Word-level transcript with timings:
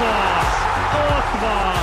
az! 0.00 0.46
Ott 1.10 1.40
van! 1.40 1.78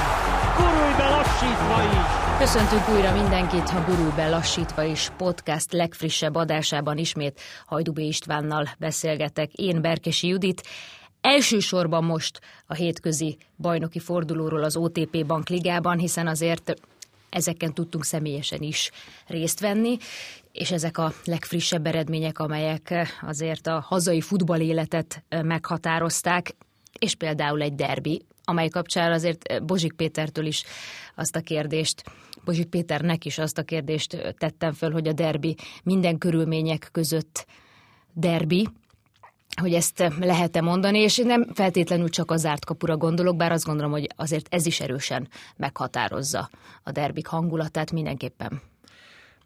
Gurulj 0.57 0.93
be 0.97 1.09
lassítva 1.09 1.83
is! 1.83 2.17
Köszöntünk 2.37 2.89
újra 2.89 3.11
mindenkit 3.11 3.69
a 3.69 3.83
Gurulj 3.87 4.15
be 4.15 4.29
lassítva 4.29 4.83
is 4.83 5.09
podcast 5.17 5.71
legfrissebb 5.71 6.35
adásában 6.35 6.97
ismét 6.97 7.41
Hajdubé 7.65 8.07
Istvánnal 8.07 8.69
beszélgetek. 8.79 9.53
Én 9.53 9.81
Berkesi 9.81 10.27
Judit. 10.27 10.63
Elsősorban 11.21 12.03
most 12.03 12.39
a 12.65 12.73
hétközi 12.73 13.37
bajnoki 13.57 13.99
fordulóról 13.99 14.63
az 14.63 14.75
OTP 14.75 15.25
Bankligában, 15.25 15.97
hiszen 15.97 16.27
azért 16.27 16.73
ezeken 17.29 17.73
tudtunk 17.73 18.05
személyesen 18.05 18.61
is 18.61 18.91
részt 19.27 19.59
venni, 19.59 19.97
és 20.51 20.71
ezek 20.71 20.97
a 20.97 21.13
legfrissebb 21.25 21.85
eredmények, 21.85 22.39
amelyek 22.39 23.15
azért 23.21 23.67
a 23.67 23.79
hazai 23.87 24.21
futballéletet 24.21 25.23
meghatározták, 25.29 26.55
és 26.99 27.15
például 27.15 27.61
egy 27.61 27.75
derbi, 27.75 28.25
amely 28.43 28.67
kapcsán 28.67 29.11
azért 29.11 29.65
Bozsik 29.65 29.93
Pétertől 29.93 30.45
is 30.45 30.63
azt 31.15 31.35
a 31.35 31.41
kérdést, 31.41 32.03
Bozsik 32.45 32.65
Péternek 32.67 33.25
is 33.25 33.37
azt 33.37 33.57
a 33.57 33.63
kérdést 33.63 34.35
tettem 34.37 34.73
föl, 34.73 34.91
hogy 34.91 35.07
a 35.07 35.13
derbi 35.13 35.55
minden 35.83 36.17
körülmények 36.17 36.89
között 36.91 37.45
derbi, 38.13 38.67
hogy 39.61 39.73
ezt 39.73 40.13
lehet-e 40.19 40.61
mondani, 40.61 40.99
és 40.99 41.17
nem 41.17 41.53
feltétlenül 41.53 42.09
csak 42.09 42.31
a 42.31 42.37
zárt 42.37 42.65
kapura 42.65 42.97
gondolok, 42.97 43.35
bár 43.35 43.51
azt 43.51 43.65
gondolom, 43.65 43.91
hogy 43.91 44.07
azért 44.15 44.53
ez 44.53 44.65
is 44.65 44.79
erősen 44.79 45.27
meghatározza 45.55 46.49
a 46.83 46.91
derbik 46.91 47.27
hangulatát 47.27 47.91
mindenképpen. 47.91 48.61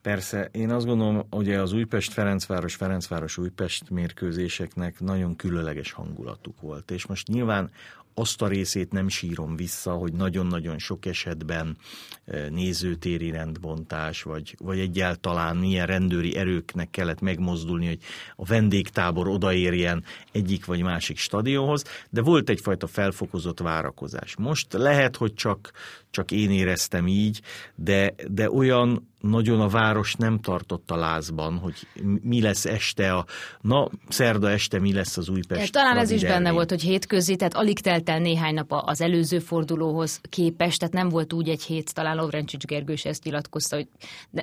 Persze, 0.02 0.50
én 0.52 0.72
azt 0.72 0.86
gondolom, 0.86 1.28
hogy 1.30 1.52
az 1.52 1.74
Újpest-Ferencváros, 1.74 2.76
Ferencváros-Újpest 2.76 3.90
mérkőzéseknek 3.90 5.00
nagyon 5.00 5.36
különleges 5.36 5.92
hangulatuk 5.92 6.62
volt. 6.62 6.92
És 6.92 7.06
most 7.06 7.28
nyilván 7.28 7.72
azt 8.14 8.42
a 8.42 8.48
részét 8.48 8.92
nem 8.92 9.08
sírom 9.08 9.56
vissza, 9.56 9.92
hogy 9.92 10.14
nagyon-nagyon 10.14 10.80
sok 10.80 11.06
esetben 11.06 11.78
e, 12.26 12.50
nézőtéri 12.50 13.32
rendbontás, 13.32 14.24
vagy, 14.24 14.56
vagy 14.60 14.80
egyáltalán 14.80 15.58
milyen 15.58 15.86
rendőri 15.86 16.36
erőknek 16.36 16.90
kellett 16.90 17.22
megmozdulni, 17.22 17.88
hogy 17.88 18.00
a 18.36 18.46
vendégtábor 18.46 19.28
odaérjen 19.28 20.04
egyik 20.32 20.66
vagy 20.66 20.82
másik 20.82 21.18
stadionhoz, 21.18 21.84
de 22.10 22.22
volt 22.22 22.50
egyfajta 22.50 22.88
felfokozott 22.88 23.60
várakozás. 23.60 24.36
Most 24.36 24.74
lehet, 24.74 25.16
hogy 25.16 25.34
csak, 25.34 25.72
csak 26.10 26.32
én 26.32 26.52
éreztem 26.52 27.08
így, 27.08 27.42
de, 27.76 28.14
de 28.28 28.52
olyan 28.52 29.10
nagyon 29.22 29.62
a 29.62 29.68
város 29.68 30.16
nem 30.16 30.40
tartott 30.40 30.92
a 30.92 30.96
lázban, 30.96 31.58
hogy 31.58 31.74
mi 32.22 32.42
lesz 32.42 32.66
este, 32.66 33.14
a, 33.14 33.26
na, 33.62 33.90
szerda 34.10 34.50
este 34.50 34.80
mi 34.80 34.94
lesz 34.94 35.18
az 35.18 35.30
Újpest. 35.30 35.72
Talán 35.72 35.98
ez 35.98 36.12
is 36.12 36.22
benne 36.22 36.52
volt, 36.52 36.70
hogy 36.70 36.82
hétközi, 36.82 37.36
tehát 37.36 37.54
alig 37.54 37.80
telt 37.80 38.01
el 38.10 38.20
néhány 38.20 38.54
nap 38.54 38.72
az 38.72 39.02
előző 39.02 39.40
fordulóhoz 39.40 40.20
képest, 40.30 40.80
tehát 40.80 40.94
nem 40.94 41.10
volt 41.10 41.34
úgy 41.34 41.50
egy 41.50 41.64
hét, 41.64 41.94
talán 41.94 42.16
Lovrencsics 42.16 42.66
Gergő 42.66 42.94
is 42.94 43.06
ezt 43.06 43.24
nyilatkozta, 43.24 43.76
hogy 43.76 43.88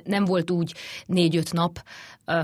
nem 0.03 0.25
volt 0.25 0.51
úgy 0.51 0.73
négy-öt 1.05 1.53
nap, 1.53 1.83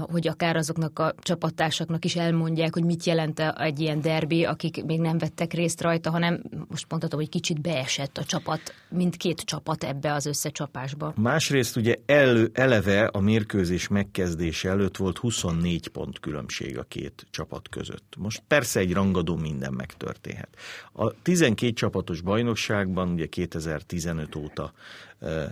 hogy 0.01 0.27
akár 0.27 0.55
azoknak 0.55 0.99
a 0.99 1.13
csapattársaknak 1.19 2.05
is 2.05 2.15
elmondják, 2.15 2.73
hogy 2.73 2.83
mit 2.83 3.03
jelent 3.03 3.39
egy 3.39 3.79
ilyen 3.79 4.01
derbi, 4.01 4.45
akik 4.45 4.83
még 4.83 4.99
nem 4.99 5.17
vettek 5.17 5.53
részt 5.53 5.81
rajta, 5.81 6.09
hanem 6.09 6.41
most 6.67 6.85
mondhatom, 6.89 7.19
hogy 7.19 7.29
kicsit 7.29 7.61
beesett 7.61 8.17
a 8.17 8.23
csapat, 8.23 8.61
mindkét 8.89 9.41
csapat 9.41 9.83
ebbe 9.83 10.13
az 10.13 10.25
összecsapásba. 10.25 11.13
Másrészt 11.15 11.75
ugye 11.75 11.95
elő, 12.05 12.49
eleve 12.53 13.05
a 13.05 13.19
mérkőzés 13.19 13.87
megkezdése 13.87 14.69
előtt 14.69 14.97
volt 14.97 15.17
24 15.17 15.87
pont 15.87 16.19
különbség 16.19 16.77
a 16.77 16.83
két 16.83 17.25
csapat 17.29 17.69
között. 17.69 18.13
Most 18.17 18.43
persze 18.47 18.79
egy 18.79 18.93
rangadó 18.93 19.35
minden 19.35 19.73
megtörténhet. 19.73 20.49
A 20.93 21.04
12 21.21 21.73
csapatos 21.73 22.21
bajnokságban, 22.21 23.09
ugye 23.09 23.25
2015 23.25 24.35
óta 24.35 24.73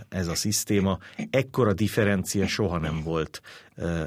ez 0.08 0.26
a 0.26 0.34
szisztéma. 0.34 0.98
Ekkora 1.30 1.72
differencia 1.72 2.46
soha 2.46 2.78
nem 2.78 3.02
volt 3.02 3.40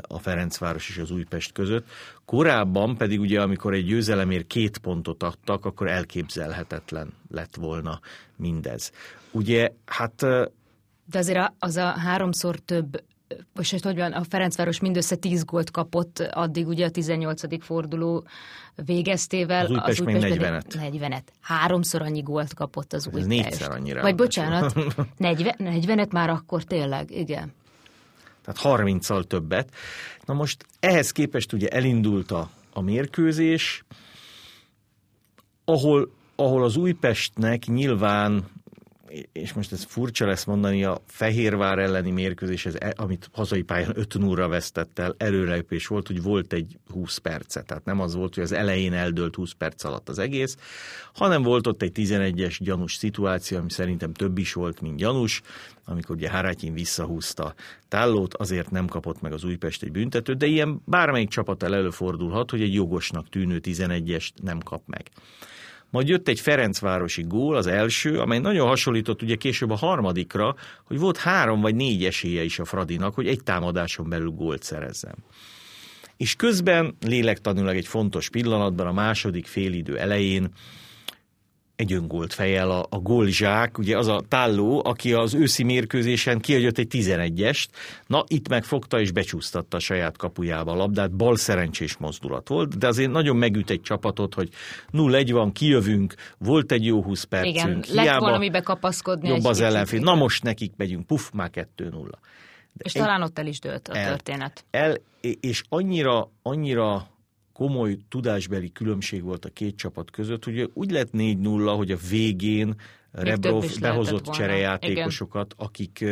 a 0.01 0.19
Ferencváros 0.19 0.89
és 0.89 0.97
az 0.97 1.11
Újpest 1.11 1.51
között. 1.51 1.87
Korábban 2.25 2.97
pedig 2.97 3.19
ugye, 3.19 3.41
amikor 3.41 3.73
egy 3.73 3.85
győzelemért 3.85 4.47
két 4.47 4.77
pontot 4.77 5.23
adtak, 5.23 5.65
akkor 5.65 5.87
elképzelhetetlen 5.87 7.13
lett 7.29 7.55
volna 7.55 7.99
mindez. 8.35 8.91
Ugye, 9.31 9.71
hát... 9.85 10.15
De 11.09 11.17
azért 11.17 11.51
az 11.59 11.75
a 11.75 11.85
háromszor 11.85 12.59
több 12.59 13.03
most 13.53 13.83
hogy 13.83 13.95
van, 13.95 14.11
a 14.11 14.23
Ferencváros 14.23 14.79
mindössze 14.79 15.15
10 15.15 15.43
gólt 15.43 15.71
kapott 15.71 16.19
addig 16.19 16.67
ugye 16.67 16.85
a 16.85 16.89
18. 16.89 17.63
forduló 17.63 18.25
végeztével. 18.85 19.65
Az 19.65 19.71
Újpest, 19.71 19.99
az 19.99 20.05
Újpest 20.05 20.29
még 20.29 20.39
40-et. 20.39 20.63
40-et. 20.69 21.23
Háromszor 21.41 22.01
annyi 22.01 22.21
gólt 22.21 22.53
kapott 22.53 22.93
az 22.93 23.05
Újpest. 23.07 23.23
Ez 23.23 23.27
négyszer 23.27 23.71
annyira. 23.71 24.01
Vagy 24.01 24.15
bocsánat, 24.15 24.73
40, 25.17 25.55
40-et 25.59 26.11
már 26.11 26.29
akkor 26.29 26.63
tényleg, 26.63 27.11
igen. 27.11 27.53
Tehát 28.41 28.81
30-szal 28.81 29.23
többet. 29.23 29.73
Na 30.25 30.33
most 30.33 30.65
ehhez 30.79 31.11
képest 31.11 31.53
ugye 31.53 31.67
elindult 31.67 32.31
a, 32.31 32.49
a 32.73 32.81
mérkőzés, 32.81 33.83
ahol, 35.65 36.11
ahol 36.35 36.63
az 36.63 36.75
Újpestnek 36.75 37.65
nyilván 37.65 38.45
és 39.31 39.53
most 39.53 39.71
ez 39.71 39.83
furcsa 39.83 40.25
lesz 40.25 40.43
mondani, 40.43 40.83
a 40.83 41.01
Fehérvár 41.07 41.79
elleni 41.79 42.11
mérkőzés, 42.11 42.65
ez, 42.65 42.75
e, 42.79 42.93
amit 42.97 43.29
hazai 43.33 43.61
pályán 43.61 43.91
5 43.95 44.17
0 44.17 44.47
vesztett 44.47 44.99
el, 44.99 45.15
előrelépés 45.17 45.87
volt, 45.87 46.07
hogy 46.07 46.21
volt 46.21 46.53
egy 46.53 46.77
20 46.93 47.17
perce. 47.17 47.61
Tehát 47.61 47.85
nem 47.85 47.99
az 47.99 48.15
volt, 48.15 48.33
hogy 48.33 48.43
az 48.43 48.51
elején 48.51 48.93
eldőlt 48.93 49.35
20 49.35 49.51
perc 49.51 49.83
alatt 49.83 50.09
az 50.09 50.19
egész, 50.19 50.57
hanem 51.13 51.43
volt 51.43 51.67
ott 51.67 51.81
egy 51.81 51.91
11-es 51.95 52.57
gyanús 52.59 52.95
szituáció, 52.95 53.57
ami 53.57 53.69
szerintem 53.69 54.13
több 54.13 54.37
is 54.37 54.53
volt, 54.53 54.81
mint 54.81 54.97
gyanús, 54.97 55.41
amikor 55.85 56.15
ugye 56.15 56.29
Harátyin 56.29 56.73
visszahúzta 56.73 57.53
Tállót, 57.87 58.33
azért 58.33 58.71
nem 58.71 58.87
kapott 58.87 59.21
meg 59.21 59.33
az 59.33 59.43
Újpest 59.43 59.83
egy 59.83 59.91
büntetőt, 59.91 60.37
de 60.37 60.45
ilyen 60.45 60.81
bármelyik 60.85 61.29
csapat 61.29 61.63
el 61.63 61.75
előfordulhat, 61.75 62.51
hogy 62.51 62.61
egy 62.61 62.73
jogosnak 62.73 63.29
tűnő 63.29 63.59
11-est 63.63 64.31
nem 64.41 64.59
kap 64.59 64.81
meg. 64.85 65.09
Majd 65.89 66.07
jött 66.07 66.27
egy 66.27 66.39
Ferencvárosi 66.39 67.23
gól, 67.27 67.55
az 67.55 67.67
első, 67.67 68.19
amely 68.19 68.39
nagyon 68.39 68.67
hasonlított 68.67 69.21
ugye 69.21 69.35
később 69.35 69.69
a 69.69 69.75
harmadikra, 69.75 70.55
hogy 70.83 70.99
volt 70.99 71.17
három 71.17 71.61
vagy 71.61 71.75
négy 71.75 72.05
esélye 72.05 72.43
is 72.43 72.59
a 72.59 72.65
Fradinak, 72.65 73.13
hogy 73.15 73.27
egy 73.27 73.43
támadáson 73.43 74.09
belül 74.09 74.29
gólt 74.29 74.63
szerezzen. 74.63 75.15
És 76.17 76.35
közben 76.35 76.97
lélektanilag 77.05 77.75
egy 77.75 77.87
fontos 77.87 78.29
pillanatban, 78.29 78.87
a 78.87 78.91
második 78.91 79.45
félidő 79.45 79.97
elején 79.97 80.49
egy 81.77 81.93
öngolt 81.93 82.33
fejel 82.33 82.71
a, 82.71 82.85
a 82.89 82.97
gólzsák, 82.97 83.77
ugye 83.77 83.97
az 83.97 84.07
a 84.07 84.21
tálló, 84.27 84.81
aki 84.85 85.13
az 85.13 85.33
őszi 85.33 85.63
mérkőzésen 85.63 86.39
kiadott 86.39 86.77
egy 86.77 86.87
11-est, 86.91 87.65
na 88.07 88.23
itt 88.27 88.47
megfogta 88.47 88.99
és 88.99 89.11
becsúsztatta 89.11 89.77
a 89.77 89.79
saját 89.79 90.17
kapujába 90.17 90.71
a 90.71 90.75
labdát, 90.75 91.11
bal 91.11 91.35
szerencsés 91.35 91.97
mozdulat 91.97 92.47
volt, 92.47 92.77
de 92.77 92.87
azért 92.87 93.11
nagyon 93.11 93.35
megüt 93.35 93.69
egy 93.69 93.81
csapatot, 93.81 94.33
hogy 94.33 94.49
0-1 94.91 95.29
van, 95.31 95.51
kijövünk, 95.51 96.13
volt 96.37 96.71
egy 96.71 96.85
jó 96.85 97.03
20 97.03 97.23
percünk. 97.23 97.57
Igen, 97.57 97.83
hiába 97.83 98.11
lett 98.11 98.19
valamibe 98.19 98.61
kapaszkodni. 98.61 99.27
Jobb 99.27 99.45
az 99.45 99.61
ellenfél. 99.61 99.99
Na 99.99 100.15
most 100.15 100.43
nekik 100.43 100.73
megyünk, 100.77 101.05
puff, 101.05 101.29
már 101.33 101.49
2-0. 101.53 101.65
De 102.73 102.83
és 102.83 102.93
egy, 102.93 103.01
talán 103.01 103.21
ott 103.21 103.39
el 103.39 103.47
is 103.47 103.59
dőlt 103.59 103.87
a 103.87 103.97
el, 103.97 104.07
történet. 104.07 104.65
El, 104.71 104.95
és 105.39 105.63
annyira, 105.69 106.31
annyira 106.41 107.07
komoly 107.57 107.97
tudásbeli 108.09 108.71
különbség 108.71 109.23
volt 109.23 109.45
a 109.45 109.49
két 109.49 109.75
csapat 109.75 110.11
között, 110.11 110.43
hogy 110.43 110.69
úgy 110.73 110.91
lett 110.91 111.09
4-0, 111.13 111.73
hogy 111.75 111.91
a 111.91 111.97
végén 112.09 112.75
Rebrov 113.11 113.65
behozott 113.79 114.25
cserejátékosokat, 114.25 115.53
akik, 115.57 116.05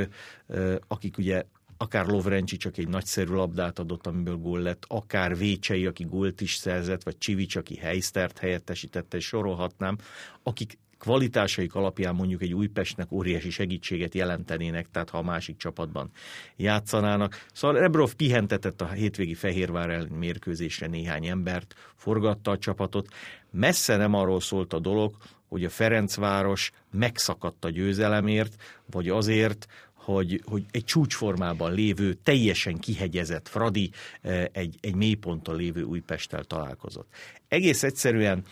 akik 0.87 1.17
ugye 1.17 1.43
akár 1.77 2.05
Lovrencsi 2.05 2.57
csak 2.57 2.77
egy 2.77 2.87
nagyszerű 2.87 3.33
labdát 3.33 3.79
adott, 3.79 4.07
amiből 4.07 4.37
gól 4.37 4.59
lett, 4.59 4.85
akár 4.87 5.37
Vécsei, 5.37 5.85
aki 5.85 6.03
gólt 6.03 6.41
is 6.41 6.55
szerzett, 6.55 7.03
vagy 7.03 7.17
Csivics, 7.17 7.55
aki 7.55 7.75
Heisztert 7.75 8.37
helyettesítette, 8.37 9.17
és 9.17 9.25
sorolhatnám, 9.25 9.97
akik 10.43 10.77
kvalitásaik 10.97 11.75
alapján 11.75 12.15
mondjuk 12.15 12.41
egy 12.41 12.53
Újpestnek 12.53 13.11
óriási 13.11 13.49
segítséget 13.49 14.13
jelentenének, 14.13 14.87
tehát 14.91 15.09
ha 15.09 15.17
a 15.17 15.23
másik 15.23 15.57
csapatban 15.57 16.11
játszanának. 16.55 17.45
Szóval 17.53 17.79
Rebrov 17.79 18.13
pihentetett 18.13 18.81
a 18.81 18.87
hétvégi 18.87 19.33
Fehérvár 19.33 19.89
ellen 19.89 20.07
mérkőzésre 20.07 20.87
néhány 20.87 21.27
embert, 21.27 21.73
forgatta 21.95 22.51
a 22.51 22.57
csapatot. 22.57 23.07
Messze 23.51 23.95
nem 23.95 24.13
arról 24.13 24.41
szólt 24.41 24.73
a 24.73 24.79
dolog, 24.79 25.17
hogy 25.47 25.63
a 25.63 25.69
Ferencváros 25.69 26.71
megszakadt 26.91 27.65
a 27.65 27.69
győzelemért, 27.69 28.55
vagy 28.91 29.09
azért, 29.09 29.67
hogy, 29.93 30.41
hogy 30.45 30.65
egy 30.71 30.83
csúcsformában 30.83 31.73
lévő, 31.73 32.13
teljesen 32.13 32.77
kihegyezett 32.77 33.47
Fradi 33.47 33.91
eh, 34.21 34.45
egy, 34.51 34.75
egy 34.81 34.95
mélyponton 34.95 35.55
lévő 35.55 35.83
Újpesttel 35.83 36.43
találkozott. 36.43 37.13
Egész 37.47 37.83
egyszerűen 37.83 38.43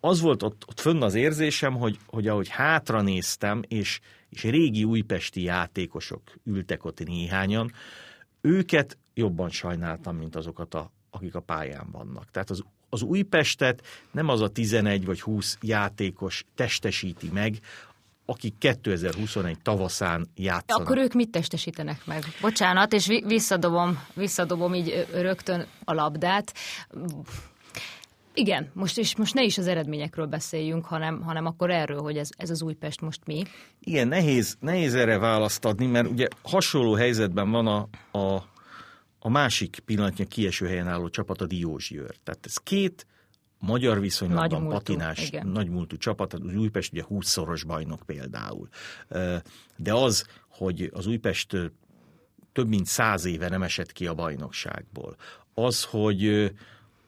az 0.00 0.20
volt 0.20 0.42
ott, 0.42 0.64
ott 0.68 0.80
fönn 0.80 1.02
az 1.02 1.14
érzésem, 1.14 1.74
hogy, 1.74 1.98
hogy 2.06 2.28
ahogy 2.28 2.48
hátra 2.48 3.02
néztem, 3.02 3.62
és, 3.68 4.00
és 4.28 4.42
régi 4.42 4.84
újpesti 4.84 5.42
játékosok 5.42 6.22
ültek 6.44 6.84
ott 6.84 7.04
néhányan, 7.04 7.72
őket 8.40 8.98
jobban 9.14 9.50
sajnáltam, 9.50 10.16
mint 10.16 10.36
azokat, 10.36 10.74
a, 10.74 10.92
akik 11.10 11.34
a 11.34 11.40
pályán 11.40 11.90
vannak. 11.90 12.30
Tehát 12.30 12.50
az, 12.50 12.62
az 12.88 13.02
Újpestet 13.02 13.86
nem 14.10 14.28
az 14.28 14.40
a 14.40 14.48
11 14.48 15.04
vagy 15.04 15.20
20 15.20 15.58
játékos 15.60 16.44
testesíti 16.54 17.30
meg, 17.32 17.58
akik 18.26 18.58
2021 18.58 19.58
tavaszán 19.62 20.28
játszanak. 20.34 20.82
Akkor 20.82 20.98
ők 20.98 21.12
mit 21.12 21.30
testesítenek 21.30 22.06
meg? 22.06 22.24
Bocsánat, 22.40 22.92
és 22.92 23.06
visszadobom, 23.26 24.04
visszadobom 24.14 24.74
így 24.74 25.06
rögtön 25.12 25.66
a 25.84 25.92
labdát. 25.92 26.54
Igen, 28.38 28.70
most, 28.72 28.98
és 28.98 29.16
most 29.16 29.34
ne 29.34 29.42
is 29.42 29.58
az 29.58 29.66
eredményekről 29.66 30.26
beszéljünk, 30.26 30.84
hanem, 30.84 31.22
hanem 31.22 31.46
akkor 31.46 31.70
erről, 31.70 32.00
hogy 32.00 32.16
ez, 32.16 32.28
ez 32.36 32.50
az 32.50 32.62
Újpest 32.62 33.00
most 33.00 33.20
mi. 33.26 33.42
Igen, 33.80 34.08
nehéz, 34.08 34.56
nehéz 34.60 34.94
erre 34.94 35.18
választ 35.18 35.64
adni, 35.64 35.86
mert 35.86 36.10
ugye 36.10 36.28
hasonló 36.42 36.94
helyzetben 36.94 37.50
van 37.50 37.66
a, 37.66 37.88
a, 38.18 38.42
a 39.18 39.28
másik 39.28 39.78
pillanatnya 39.84 40.24
kieső 40.24 40.66
helyen 40.66 40.88
álló 40.88 41.08
csapat, 41.08 41.40
a 41.40 41.46
Diósgyőr. 41.46 42.14
Tehát 42.24 42.46
ez 42.46 42.56
két 42.56 43.06
magyar 43.58 44.00
viszonylatban 44.00 44.62
nagy 44.62 44.72
patinás, 44.72 45.26
igen. 45.26 45.46
nagy 45.46 45.68
múltú 45.68 45.96
csapat, 45.96 46.32
az 46.32 46.54
Újpest 46.54 46.92
ugye 46.92 47.04
20-szoros 47.08 47.62
bajnok 47.66 48.02
például. 48.06 48.68
De 49.76 49.92
az, 49.92 50.26
hogy 50.48 50.90
az 50.94 51.06
Újpest 51.06 51.56
több 52.52 52.68
mint 52.68 52.86
száz 52.86 53.24
éve 53.24 53.48
nem 53.48 53.62
esett 53.62 53.92
ki 53.92 54.06
a 54.06 54.14
bajnokságból, 54.14 55.16
az, 55.54 55.84
hogy, 55.84 56.52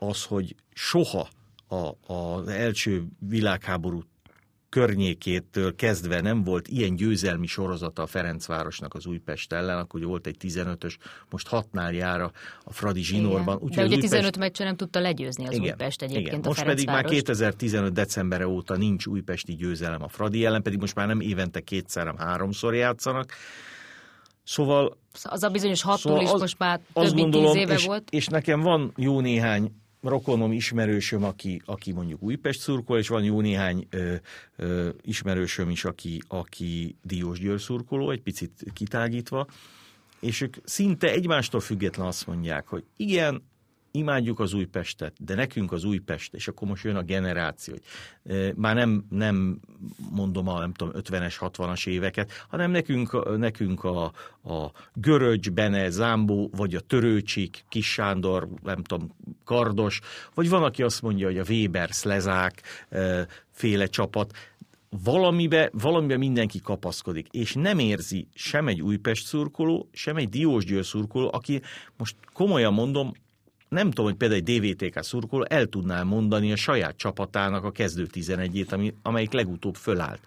az, 0.01 0.25
hogy 0.25 0.55
soha 0.73 1.29
a, 1.69 2.13
az 2.13 2.49
első 2.49 3.05
világháború 3.19 4.03
környékétől 4.69 5.75
kezdve 5.75 6.21
nem 6.21 6.45
volt 6.45 6.69
ilyen 6.69 6.97
győzelmi 6.97 7.47
sorozata 7.47 8.03
a 8.03 8.07
Ferencvárosnak 8.07 8.95
az 8.95 9.07
Újpest 9.07 9.53
ellen, 9.53 9.79
akkor 9.79 10.05
volt 10.05 10.27
egy 10.27 10.37
15-ös, 10.41 10.95
most 11.31 11.49
hatnál 11.49 11.93
jár 11.93 12.21
a, 12.21 12.33
a 12.65 12.73
Fradi 12.73 13.03
zsinórban. 13.03 13.59
Úgy, 13.61 13.75
De 13.75 13.83
ugye 13.83 13.95
Újpest... 13.95 14.13
15 14.13 14.39
meccsen 14.39 14.67
nem 14.67 14.77
tudta 14.77 15.01
legyőzni 15.01 15.47
az 15.47 15.53
igen, 15.53 15.65
Újpest 15.65 16.03
egyébként 16.03 16.27
igen. 16.27 16.41
a 16.41 16.47
Most 16.47 16.65
pedig 16.65 16.87
már 16.87 17.05
2015 17.05 17.93
decemberre 17.93 18.49
óta 18.49 18.77
nincs 18.77 19.07
újpesti 19.07 19.55
győzelem 19.55 20.03
a 20.03 20.09
Fradi 20.09 20.45
ellen, 20.45 20.63
pedig 20.63 20.81
most 20.81 20.95
már 20.95 21.07
nem 21.07 21.21
évente 21.21 21.61
kétszer, 21.61 22.07
hanem 22.07 22.27
háromszor 22.27 22.75
játszanak. 22.75 23.33
Szóval... 24.43 24.97
Az 25.23 25.43
a 25.43 25.49
bizonyos 25.49 25.83
hattól 25.83 25.99
szóval 25.99 26.23
is 26.23 26.31
az, 26.31 26.41
most 26.41 26.59
már 26.59 26.81
több 26.93 27.15
mint 27.15 27.31
tíz 27.31 27.55
éve 27.55 27.75
és, 27.75 27.85
volt. 27.85 28.11
És 28.11 28.27
nekem 28.27 28.61
van 28.61 28.93
jó 28.97 29.21
néhány 29.21 29.73
rokonom, 30.03 30.53
ismerősöm, 30.53 31.25
aki, 31.25 31.63
aki 31.65 31.93
mondjuk 31.93 32.23
Újpest 32.23 32.61
szurkol, 32.61 32.99
és 32.99 33.09
van 33.09 33.25
jó 33.25 33.41
néhány 33.41 33.87
ö, 33.91 34.15
ö, 34.57 34.89
ismerősöm 35.03 35.71
is, 35.71 35.85
aki, 35.85 36.23
aki 36.29 36.97
Diós 37.03 37.39
Győr 37.39 37.61
szurkoló, 37.61 38.11
egy 38.11 38.23
picit 38.23 38.65
kitágítva, 38.73 39.47
és 40.21 40.41
ők 40.41 40.57
szinte 40.65 41.11
egymástól 41.11 41.61
független 41.61 42.07
azt 42.07 42.27
mondják, 42.27 42.67
hogy 42.67 42.85
igen, 42.97 43.49
imádjuk 43.91 44.41
az 44.41 44.53
Újpestet, 44.53 45.13
de 45.25 45.35
nekünk 45.35 45.73
az 45.73 45.85
Újpest, 45.85 46.35
és 46.35 46.49
akkor 46.49 46.69
most 46.69 46.85
jön 46.85 46.97
a 46.97 47.03
generáció, 47.03 47.75
hogy 47.75 48.55
már 48.57 48.75
nem, 48.75 49.05
nem 49.09 49.61
mondom 50.11 50.49
a 50.49 50.59
nem 50.59 50.73
tudom, 50.73 51.03
50-es, 51.03 51.35
60-as 51.41 51.87
éveket, 51.87 52.47
hanem 52.49 52.71
nekünk, 52.71 53.37
nekünk 53.39 53.85
a, 53.85 54.05
a 54.45 54.73
Görögy, 54.95 55.53
Bene, 55.53 55.91
Zámbó, 55.91 56.51
vagy 56.57 56.75
a 56.75 56.81
Törőcsik, 56.81 57.65
Kis 57.69 57.93
Sándor, 57.93 58.49
nem 58.63 58.83
tudom, 58.83 59.15
Kardos, 59.45 60.01
vagy 60.35 60.49
van, 60.49 60.63
aki 60.63 60.83
azt 60.83 61.03
mondja, 61.03 61.27
hogy 61.27 61.39
a 61.39 61.45
Weber, 61.49 61.89
Szlezák 61.91 62.63
féle 63.51 63.87
csapat, 63.87 64.33
valamibe, 65.05 65.71
valamibe 65.73 66.17
mindenki 66.17 66.61
kapaszkodik, 66.61 67.27
és 67.31 67.55
nem 67.55 67.79
érzi 67.79 68.27
sem 68.35 68.69
egy 68.69 68.83
Újpest 68.83 69.27
szurkoló, 69.27 69.89
sem 69.93 70.17
egy 70.17 70.29
Diósgyőr 70.29 70.85
szurkoló, 70.85 71.31
aki 71.33 71.63
most 71.97 72.17
komolyan 72.33 72.73
mondom, 72.73 73.13
nem 73.71 73.89
tudom, 73.89 74.05
hogy 74.05 74.15
például 74.15 74.41
egy 74.45 74.59
DVTK 74.59 75.03
szurkoló 75.03 75.47
el 75.49 75.67
tudná 75.67 76.03
mondani 76.03 76.53
a 76.53 76.57
saját 76.57 76.97
csapatának 76.97 77.65
a 77.65 77.71
kezdő 77.71 78.07
11-ét, 78.13 78.73
ami, 78.73 78.95
amelyik 79.03 79.33
legutóbb 79.33 79.75
fölállt. 79.75 80.21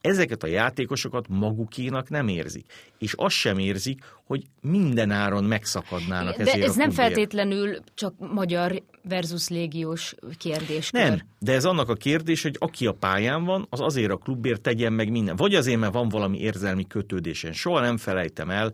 Ezeket 0.00 0.42
a 0.42 0.46
játékosokat 0.46 1.28
magukénak 1.28 2.08
nem 2.08 2.28
érzik. 2.28 2.64
És 2.98 3.12
azt 3.16 3.34
sem 3.34 3.58
érzik, 3.58 4.04
hogy 4.24 4.44
minden 4.60 5.10
áron 5.10 5.44
megszakadnának 5.44 6.36
de 6.36 6.42
ezért 6.42 6.66
ez 6.66 6.74
a 6.74 6.78
nem 6.78 6.90
feltétlenül 6.90 7.78
csak 7.94 8.14
magyar 8.32 8.82
versus 9.02 9.48
légiós 9.48 10.14
kérdés. 10.38 10.90
Nem, 10.90 11.20
de 11.38 11.52
ez 11.52 11.64
annak 11.64 11.88
a 11.88 11.94
kérdés, 11.94 12.42
hogy 12.42 12.56
aki 12.58 12.86
a 12.86 12.92
pályán 12.92 13.44
van, 13.44 13.66
az 13.70 13.80
azért 13.80 14.10
a 14.10 14.16
klubért 14.16 14.60
tegyen 14.60 14.92
meg 14.92 15.10
minden. 15.10 15.36
Vagy 15.36 15.54
azért, 15.54 15.80
mert 15.80 15.92
van 15.92 16.08
valami 16.08 16.40
érzelmi 16.40 16.86
kötődésen. 16.86 17.52
Soha 17.52 17.80
nem 17.80 17.96
felejtem 17.96 18.50
el, 18.50 18.72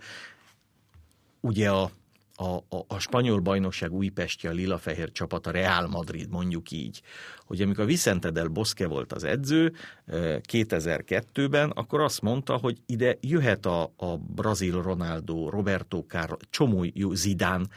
ugye 1.40 1.70
a 1.70 1.90
a, 2.36 2.54
a, 2.54 2.84
a 2.86 2.98
spanyol 2.98 3.40
bajnokság 3.40 3.92
Újpestje, 3.92 4.50
a 4.50 4.52
lila-fehér 4.52 5.12
csapat, 5.12 5.46
a 5.46 5.50
Real 5.50 5.86
Madrid, 5.86 6.30
mondjuk 6.30 6.70
így, 6.70 7.02
hogy 7.46 7.60
amikor 7.60 7.84
Vicente 7.84 8.30
del 8.30 8.48
Bosque 8.48 8.86
volt 8.86 9.12
az 9.12 9.24
edző 9.24 9.72
2002-ben, 10.52 11.70
akkor 11.70 12.00
azt 12.00 12.22
mondta, 12.22 12.56
hogy 12.56 12.78
ide 12.86 13.16
jöhet 13.20 13.66
a, 13.66 13.92
a 13.96 14.16
brazil 14.16 14.82
Ronaldo, 14.82 15.50
Roberto 15.50 16.04
Carlos, 16.08 16.38
csomó 16.50 16.86
Zidán, 17.12 17.68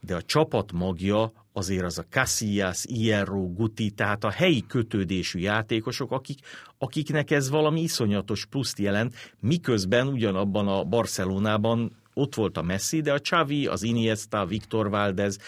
de 0.00 0.14
a 0.14 0.22
csapat 0.22 0.72
magja 0.72 1.32
azért 1.52 1.84
az 1.84 1.98
a 1.98 2.04
Casillas, 2.10 2.84
Hierro, 2.88 3.52
Guti, 3.52 3.90
tehát 3.90 4.24
a 4.24 4.30
helyi 4.30 4.66
kötődésű 4.66 5.38
játékosok, 5.38 6.12
akik, 6.12 6.38
akiknek 6.78 7.30
ez 7.30 7.50
valami 7.50 7.80
iszonyatos 7.80 8.46
pluszt 8.46 8.78
jelent, 8.78 9.14
miközben 9.40 10.06
ugyanabban 10.06 10.68
a 10.68 10.84
Barcelonában 10.84 11.92
ott 12.18 12.34
volt 12.34 12.56
a 12.56 12.62
Messi, 12.62 13.00
de 13.00 13.12
a 13.12 13.18
Xavi, 13.18 13.66
az 13.66 13.82
Iniesta, 13.82 14.46
Viktor 14.46 14.90
Valdez, 14.90 15.38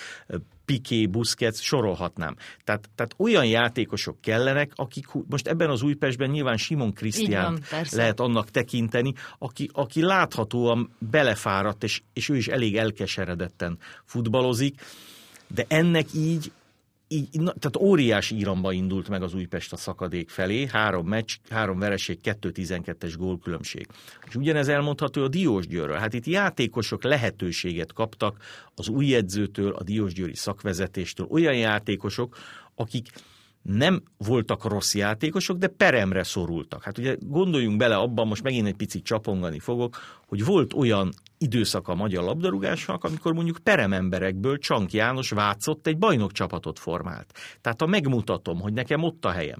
Piqué, 0.64 1.06
Busquets, 1.06 1.60
sorolhatnám. 1.60 2.36
Tehát, 2.64 2.90
tehát 2.94 3.14
olyan 3.16 3.46
játékosok 3.46 4.20
kellenek, 4.20 4.72
akik 4.74 5.06
most 5.28 5.46
ebben 5.46 5.70
az 5.70 5.82
Újpestben 5.82 6.30
nyilván 6.30 6.56
Simon 6.56 6.92
Krisztián 6.92 7.62
lehet 7.90 8.20
annak 8.20 8.50
tekinteni, 8.50 9.14
aki, 9.38 9.70
aki 9.72 10.02
láthatóan 10.02 10.90
belefáradt, 10.98 11.82
és, 11.82 12.02
és 12.12 12.28
ő 12.28 12.36
is 12.36 12.48
elég 12.48 12.76
elkeseredetten 12.76 13.78
futballozik, 14.04 14.80
de 15.46 15.64
ennek 15.68 16.06
így 16.14 16.52
így, 17.08 17.40
na, 17.40 17.52
tehát 17.52 17.76
óriási 17.76 18.36
íramba 18.36 18.72
indult 18.72 19.08
meg 19.08 19.22
az 19.22 19.34
Újpest 19.34 19.72
a 19.72 19.76
szakadék 19.76 20.30
felé, 20.30 20.66
három 20.66 21.06
meccs, 21.06 21.36
három 21.50 21.78
vereség, 21.78 22.18
2-12-es 22.24 23.14
gólkülönbség. 23.18 23.86
És 24.26 24.34
ugyanez 24.34 24.68
elmondható 24.68 25.22
a 25.22 25.28
Diósgyőrről. 25.28 25.96
Hát 25.96 26.14
itt 26.14 26.26
játékosok 26.26 27.02
lehetőséget 27.02 27.92
kaptak 27.92 28.36
az 28.74 28.88
új 28.88 29.14
edzőtől, 29.14 29.72
a 29.72 29.82
Diósgyőri 29.82 30.34
szakvezetéstől, 30.34 31.26
olyan 31.30 31.56
játékosok, 31.56 32.36
akik 32.74 33.08
nem 33.62 34.02
voltak 34.16 34.64
rossz 34.64 34.94
játékosok, 34.94 35.58
de 35.58 35.66
peremre 35.66 36.22
szorultak. 36.22 36.82
Hát 36.82 36.98
ugye 36.98 37.16
gondoljunk 37.20 37.76
bele 37.76 37.96
abban, 37.96 38.26
most 38.26 38.42
megint 38.42 38.66
egy 38.66 38.76
picit 38.76 39.04
csapongani 39.04 39.58
fogok, 39.58 39.96
hogy 40.26 40.44
volt 40.44 40.72
olyan 40.72 41.12
időszak 41.38 41.88
a 41.88 41.94
magyar 41.94 42.24
labdarúgásnak, 42.24 43.04
amikor 43.04 43.32
mondjuk 43.32 43.58
perememberekből 43.62 44.58
Csank 44.58 44.92
János 44.92 45.30
Vácott 45.30 45.86
egy 45.86 45.98
bajnokcsapatot 45.98 46.78
formált. 46.78 47.32
Tehát 47.60 47.80
ha 47.80 47.86
megmutatom, 47.86 48.60
hogy 48.60 48.72
nekem 48.72 49.02
ott 49.02 49.24
a 49.24 49.30
helyem, 49.30 49.58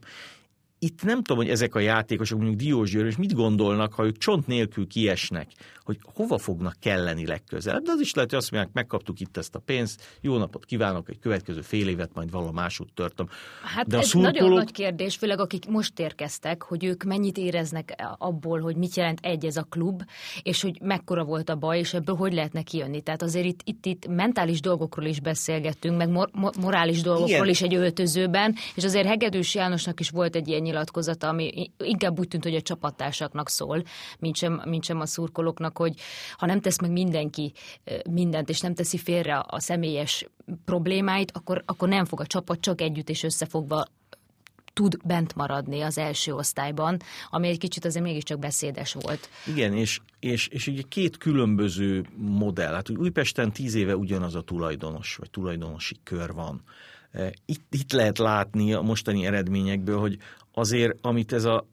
itt 0.78 1.02
nem 1.02 1.23
tudom, 1.23 1.37
hogy 1.37 1.50
ezek 1.50 1.75
a 1.75 1.78
játékosok, 1.78 2.38
mondjuk 2.38 2.61
Diós 2.61 2.90
Győr, 2.90 3.06
és 3.06 3.16
mit 3.16 3.35
gondolnak, 3.35 3.92
ha 3.92 4.04
ők 4.04 4.18
csont 4.18 4.47
nélkül 4.47 4.87
kiesnek, 4.87 5.47
hogy 5.85 5.99
hova 6.14 6.38
fognak 6.38 6.75
kelleni 6.80 7.26
legközelebb. 7.26 7.82
De 7.82 7.92
az 7.92 8.00
is 8.00 8.14
lehet, 8.14 8.30
hogy 8.30 8.38
azt 8.38 8.50
mondják, 8.50 8.75
megkaptuk 8.75 9.20
itt 9.20 9.37
ezt 9.37 9.54
a 9.54 9.58
pénzt, 9.58 10.18
jó 10.20 10.37
napot 10.37 10.64
kívánok, 10.64 11.08
egy 11.08 11.18
következő 11.18 11.61
fél 11.61 11.88
évet 11.88 12.11
majd 12.14 12.30
valahol 12.30 12.52
másút 12.52 12.92
törtöm. 12.92 13.28
Hát 13.62 13.87
De 13.87 13.97
a 13.97 14.00
ez 14.00 14.06
szurkolók... 14.06 14.40
nagyon 14.40 14.56
nagy 14.56 14.73
kérdés, 14.73 15.16
főleg 15.16 15.40
akik 15.40 15.68
most 15.68 15.99
érkeztek, 15.99 16.62
hogy 16.62 16.85
ők 16.85 17.02
mennyit 17.02 17.38
éreznek 17.38 17.94
abból, 18.18 18.61
hogy 18.61 18.76
mit 18.76 18.97
jelent 18.97 19.18
egy 19.23 19.44
ez 19.44 19.56
a 19.56 19.62
klub, 19.62 20.02
és 20.42 20.62
hogy 20.62 20.78
mekkora 20.82 21.25
volt 21.25 21.49
a 21.49 21.56
baj, 21.56 21.78
és 21.78 21.94
ebből 21.94 22.16
hogy 22.16 22.32
lehetne 22.32 22.62
kijönni. 22.62 23.00
Tehát 23.00 23.23
azért 23.23 23.47
itt, 23.47 23.61
itt, 23.64 23.87
itt 23.87 24.06
mentális 24.06 24.61
dolgokról 24.61 25.06
is 25.06 25.20
beszélgettünk, 25.20 25.97
meg 25.97 26.08
mor- 26.08 26.56
morális 26.61 27.00
dolgokról 27.02 27.37
Igen. 27.37 27.49
is 27.49 27.62
egy 27.62 27.75
öltözőben, 27.75 28.54
és 28.75 28.85
azért 28.85 29.06
Hegedűs 29.06 29.54
Jánosnak 29.54 30.00
is 30.00 30.11
volt 30.11 30.37
egy 30.37 30.49
ilyen 30.49 30.66
nyilatkozata, 30.68 31.28
ami 31.28 31.70
inkább 31.78 32.18
úgy 32.18 32.28
tűnt, 32.28 32.44
hogy 32.44 32.54
a 32.54 32.62
csapattársaknak 32.62 33.48
szól, 33.48 33.82
mint 34.18 34.37
sem, 34.37 34.62
mint 34.64 34.84
sem 34.84 35.00
a 35.00 35.06
szurkolóknak, 35.06 35.78
hogy 35.78 35.94
ha 36.37 36.46
nem 36.46 36.60
tesz 36.60 36.80
meg 36.80 36.90
mindenki 36.90 37.52
mindent, 38.10 38.48
és 38.48 38.60
nem 38.60 38.75
teszi 38.75 38.98
félre 38.98 39.44
a 39.46 39.60
személyes 39.60 40.26
problémáit, 40.64 41.30
akkor, 41.34 41.62
akkor 41.66 41.88
nem 41.88 42.04
fog 42.04 42.20
a 42.20 42.26
csapat 42.26 42.60
csak 42.60 42.80
együtt 42.80 43.08
és 43.08 43.22
összefogva 43.22 43.84
tud 44.78 44.96
bent 45.04 45.34
maradni 45.34 45.80
az 45.80 45.98
első 45.98 46.34
osztályban, 46.34 46.96
ami 47.30 47.48
egy 47.48 47.58
kicsit 47.58 47.84
azért 47.84 48.04
mégiscsak 48.04 48.38
beszédes 48.38 48.92
volt. 48.92 49.28
Igen, 49.46 49.72
és, 49.72 50.00
és, 50.20 50.48
és 50.48 50.66
ugye 50.66 50.82
két 50.88 51.16
különböző 51.16 52.04
modell. 52.16 52.75
Hát 52.75 52.90
Újpesten 52.90 53.52
tíz 53.52 53.75
éve 53.75 53.96
ugyanaz 53.96 54.34
a 54.34 54.40
tulajdonos, 54.40 55.16
vagy 55.16 55.30
tulajdonosi 55.30 55.96
kör 56.02 56.32
van. 56.32 56.62
Itt, 57.44 57.75
itt 57.75 57.92
lehet 57.92 58.18
látni 58.18 58.72
a 58.72 58.80
mostani 58.80 59.26
eredményekből, 59.26 59.98
hogy 59.98 60.18
azért, 60.59 60.99
amit 61.00 61.33
ez 61.33 61.45
a 61.45 61.67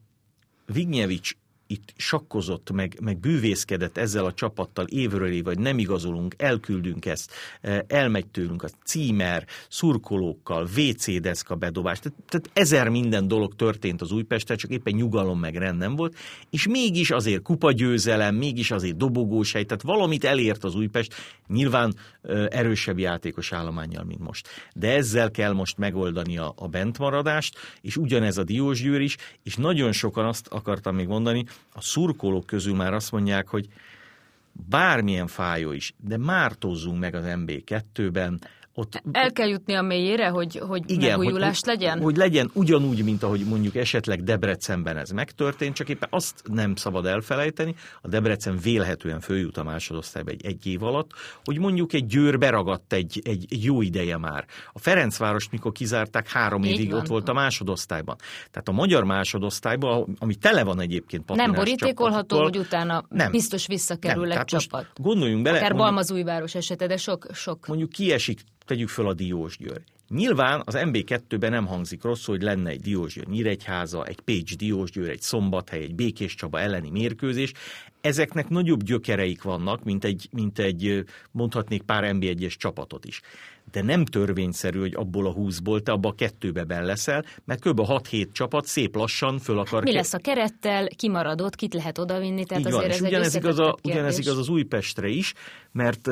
Vignyevics 0.66 1.36
itt 1.66 1.92
sakkozott, 1.96 2.70
meg, 2.70 2.98
meg 3.00 3.18
bűvészkedett 3.18 3.96
ezzel 3.96 4.24
a 4.24 4.32
csapattal 4.32 4.86
évről 4.86 5.32
év, 5.32 5.44
vagy 5.44 5.58
nem 5.58 5.78
igazolunk, 5.78 6.34
elküldünk 6.38 7.06
ezt, 7.06 7.32
e, 7.60 7.84
elmegy 7.88 8.26
tőlünk 8.26 8.62
a 8.62 8.68
címer, 8.84 9.46
szurkolókkal, 9.68 10.68
WC 10.76 11.20
deszka 11.20 11.54
bedobás, 11.54 11.98
tehát, 11.98 12.18
tehát 12.28 12.50
ezer 12.52 12.88
minden 12.88 13.28
dolog 13.28 13.56
történt 13.56 14.00
az 14.00 14.12
Újpestre, 14.12 14.54
csak 14.54 14.70
éppen 14.70 14.94
nyugalom 14.94 15.40
meg 15.40 15.54
rend 15.54 15.78
nem 15.78 15.96
volt, 15.96 16.16
és 16.50 16.66
mégis 16.66 17.10
azért 17.10 17.42
kupagyőzelem, 17.42 18.34
mégis 18.34 18.70
azért 18.70 18.96
dobogós 18.96 19.52
hely, 19.52 19.64
tehát 19.64 19.82
valamit 19.82 20.24
elért 20.24 20.64
az 20.64 20.74
Újpest, 20.74 21.14
nyilván 21.48 21.94
e, 22.22 22.48
erősebb 22.50 22.98
játékos 22.98 23.52
állományjal, 23.52 24.04
mint 24.04 24.20
most. 24.20 24.48
De 24.74 24.94
ezzel 24.94 25.30
kell 25.30 25.52
most 25.52 25.78
megoldani 25.78 26.38
a, 26.38 26.52
a 26.56 26.68
bentmaradást, 26.68 27.58
és 27.80 27.96
ugyanez 27.96 28.38
a 28.38 28.44
Diósgyőr 28.44 29.00
is, 29.00 29.16
és 29.42 29.56
nagyon 29.56 29.92
sokan 29.92 30.24
azt 30.24 30.46
akartam 30.46 30.94
még 30.94 31.06
mondani, 31.06 31.44
a 31.72 31.80
szurkolók 31.80 32.46
közül 32.46 32.74
már 32.74 32.94
azt 32.94 33.12
mondják, 33.12 33.48
hogy 33.48 33.68
bármilyen 34.52 35.26
fájó 35.26 35.72
is, 35.72 35.94
de 35.96 36.16
mártózzunk 36.16 36.98
meg 36.98 37.14
az 37.14 37.24
MB2-ben, 37.26 38.40
ott, 38.78 39.02
El 39.12 39.32
kell 39.32 39.48
jutni 39.48 39.74
a 39.74 39.82
mélyére, 39.82 40.28
hogy, 40.28 40.60
hogy 40.66 40.90
igen, 40.90 41.18
megújulás 41.18 41.60
hogy, 41.60 41.74
legyen? 41.74 42.00
Hogy 42.00 42.16
legyen 42.16 42.50
ugyanúgy, 42.52 43.04
mint 43.04 43.22
ahogy 43.22 43.44
mondjuk 43.44 43.76
esetleg 43.76 44.22
Debrecenben 44.22 44.96
ez 44.96 45.10
megtörtént, 45.10 45.74
csak 45.74 45.88
éppen 45.88 46.08
azt 46.12 46.42
nem 46.44 46.74
szabad 46.74 47.06
elfelejteni, 47.06 47.74
a 48.02 48.08
Debrecen 48.08 48.58
vélhetően 48.58 49.20
följut 49.20 49.56
a 49.56 49.62
másodosztályba 49.62 50.30
egy, 50.30 50.46
egy 50.46 50.66
év 50.66 50.82
alatt, 50.82 51.10
hogy 51.44 51.58
mondjuk 51.58 51.92
egy 51.92 52.06
Győr 52.06 52.38
beragadt 52.38 52.92
egy, 52.92 53.20
egy, 53.24 53.46
egy 53.50 53.64
jó 53.64 53.82
ideje 53.82 54.16
már. 54.16 54.44
A 54.72 54.78
Ferencvárost, 54.78 55.50
mikor 55.50 55.72
kizárták, 55.72 56.28
három 56.28 56.64
Így 56.64 56.70
évig 56.70 56.90
van. 56.90 57.00
ott 57.00 57.06
volt 57.06 57.28
a 57.28 57.32
másodosztályban. 57.32 58.16
Tehát 58.50 58.68
a 58.68 58.72
magyar 58.72 59.04
másodosztályban, 59.04 60.16
ami 60.18 60.34
tele 60.34 60.64
van 60.64 60.80
egyébként 60.80 61.28
Nem 61.28 61.52
borítékolható, 61.52 62.42
hogy 62.42 62.58
utána 62.58 63.04
nem. 63.08 63.30
biztos 63.30 63.66
visszakerül 63.66 64.26
nem. 64.26 64.38
egy 64.38 64.44
csapat. 64.44 64.86
Gondoljunk 64.94 65.42
bele. 65.42 65.58
Akár 65.58 65.76
Balmazújváros 65.76 66.54
esete, 66.54 66.86
de 66.86 66.96
sok, 66.96 67.26
sok. 67.32 67.66
Mondjuk 67.66 67.88
kiesik 67.90 68.40
tegyük 68.66 68.88
föl 68.88 69.08
a 69.08 69.14
Diósgyőr. 69.14 69.80
Nyilván 70.08 70.62
az 70.64 70.74
MB2-ben 70.78 71.50
nem 71.50 71.66
hangzik 71.66 72.02
rosszul, 72.02 72.34
hogy 72.34 72.44
lenne 72.44 72.70
egy 72.70 72.80
Diósgyőr 72.80 73.26
Nyíregyháza, 73.26 74.04
egy 74.04 74.20
Pécs 74.20 74.56
Diósgyőr, 74.56 75.08
egy 75.08 75.20
Szombathely, 75.20 75.82
egy 75.82 75.94
Békés 75.94 76.34
Csaba 76.34 76.60
elleni 76.60 76.90
mérkőzés. 76.90 77.52
Ezeknek 78.00 78.48
nagyobb 78.48 78.82
gyökereik 78.82 79.42
vannak, 79.42 79.84
mint 79.84 80.04
egy, 80.04 80.28
mint 80.32 80.58
egy 80.58 81.04
mondhatnék 81.30 81.82
pár 81.82 82.10
MB1-es 82.14 82.54
csapatot 82.56 83.04
is. 83.04 83.20
De 83.70 83.82
nem 83.82 84.04
törvényszerű, 84.04 84.78
hogy 84.78 84.94
abból 84.94 85.26
a 85.26 85.34
20-ból 85.34 85.82
te 85.82 85.92
abba 85.92 86.08
a 86.08 86.14
kettőbe 86.14 86.64
ben 86.64 86.84
leszel, 86.84 87.24
mert 87.44 87.60
kb. 87.60 87.80
6-7 87.82 88.32
csapat 88.32 88.66
szép 88.66 88.96
lassan 88.96 89.38
föl 89.38 89.58
akar... 89.58 89.82
Mi 89.82 89.92
lesz 89.92 90.14
a 90.14 90.18
kerettel, 90.18 90.88
kimaradott, 90.88 91.54
kit 91.54 91.74
lehet 91.74 91.98
odavinni, 91.98 92.44
tehát 92.44 92.66
Így 92.66 92.72
azért 92.72 92.98
van, 92.98 93.08
ez 93.08 93.12
ugyanez 93.12 93.34
igaz, 93.34 93.58
a, 93.58 93.76
ugyanez 93.82 94.18
igaz 94.18 94.38
az 94.38 94.48
Újpestre 94.48 95.08
is, 95.08 95.32
mert, 95.72 96.06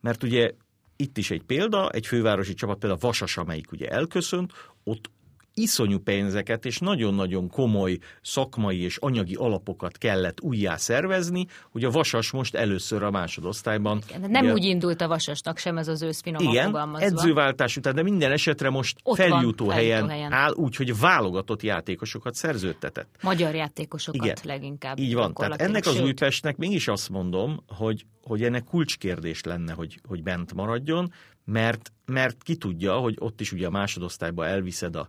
mert 0.00 0.22
ugye 0.22 0.50
itt 0.96 1.18
is 1.18 1.30
egy 1.30 1.42
példa, 1.42 1.90
egy 1.90 2.06
fővárosi 2.06 2.54
csapat, 2.54 2.78
például 2.78 3.00
Vasas, 3.00 3.36
amelyik 3.36 3.72
ugye 3.72 3.88
elköszönt, 3.88 4.52
ott 4.84 5.10
iszonyú 5.56 5.98
pénzeket 5.98 6.64
és 6.64 6.78
nagyon-nagyon 6.78 7.48
komoly 7.48 7.98
szakmai 8.22 8.80
és 8.80 8.96
anyagi 8.96 9.34
alapokat 9.34 9.98
kellett 9.98 10.40
újjá 10.40 10.76
szervezni, 10.76 11.46
hogy 11.70 11.84
a 11.84 11.90
Vasas 11.90 12.30
most 12.30 12.54
először 12.54 13.02
a 13.02 13.10
másodosztályban... 13.10 14.02
Igen, 14.08 14.30
nem 14.30 14.44
ugye, 14.44 14.52
úgy 14.52 14.64
indult 14.64 15.00
a 15.00 15.08
Vasasnak 15.08 15.58
sem 15.58 15.78
ez 15.78 15.88
az 15.88 16.02
ősz 16.02 16.22
finoman 16.22 16.52
Igen, 16.52 16.96
edzőváltás 16.98 17.76
után, 17.76 17.94
de 17.94 18.02
minden 18.02 18.32
esetre 18.32 18.70
most 18.70 18.98
Ott 19.02 19.16
feljutó 19.16 19.64
van, 19.64 19.74
helyen, 19.74 20.08
helyen. 20.08 20.32
áll, 20.32 20.52
úgyhogy 20.52 20.98
válogatott 20.98 21.62
játékosokat 21.62 22.34
szerződtetett. 22.34 23.16
Magyar 23.22 23.54
játékosokat 23.54 24.24
Igen, 24.24 24.36
leginkább. 24.42 24.98
Így 24.98 25.14
van, 25.14 25.34
tehát 25.34 25.60
ennek 25.60 25.86
az 25.86 26.00
Újpestnek 26.00 26.56
mégis 26.56 26.88
azt 26.88 27.08
mondom, 27.08 27.64
hogy, 27.68 28.06
hogy 28.22 28.42
ennek 28.42 28.64
kulcskérdés 28.64 29.42
lenne, 29.42 29.72
hogy, 29.72 30.00
hogy 30.08 30.22
bent 30.22 30.54
maradjon, 30.54 31.12
mert, 31.46 31.92
mert 32.06 32.42
ki 32.42 32.56
tudja, 32.56 32.96
hogy 32.96 33.16
ott 33.18 33.40
is 33.40 33.52
ugye 33.52 33.66
a 33.66 33.70
másodosztályba 33.70 34.46
elviszed, 34.46 34.96
a, 34.96 35.08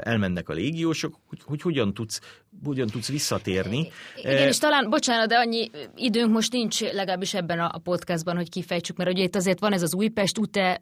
elmennek 0.00 0.48
a 0.48 0.52
légiósok, 0.52 1.18
hogy, 1.26 1.38
hogy 1.44 1.62
hogyan, 1.62 1.94
tudsz, 1.94 2.20
hogyan 2.64 2.86
tudsz 2.86 3.08
visszatérni. 3.08 3.88
Igen, 4.16 4.48
és 4.48 4.58
talán, 4.58 4.90
bocsánat, 4.90 5.28
de 5.28 5.36
annyi 5.36 5.70
időnk 5.94 6.32
most 6.32 6.52
nincs 6.52 6.80
legalábbis 6.80 7.34
ebben 7.34 7.58
a 7.58 7.78
podcastban, 7.78 8.36
hogy 8.36 8.48
kifejtsük, 8.48 8.96
mert 8.96 9.10
ugye 9.10 9.22
itt 9.22 9.36
azért 9.36 9.60
van 9.60 9.72
ez 9.72 9.82
az 9.82 9.94
Újpest 9.94 10.38
ute, 10.38 10.80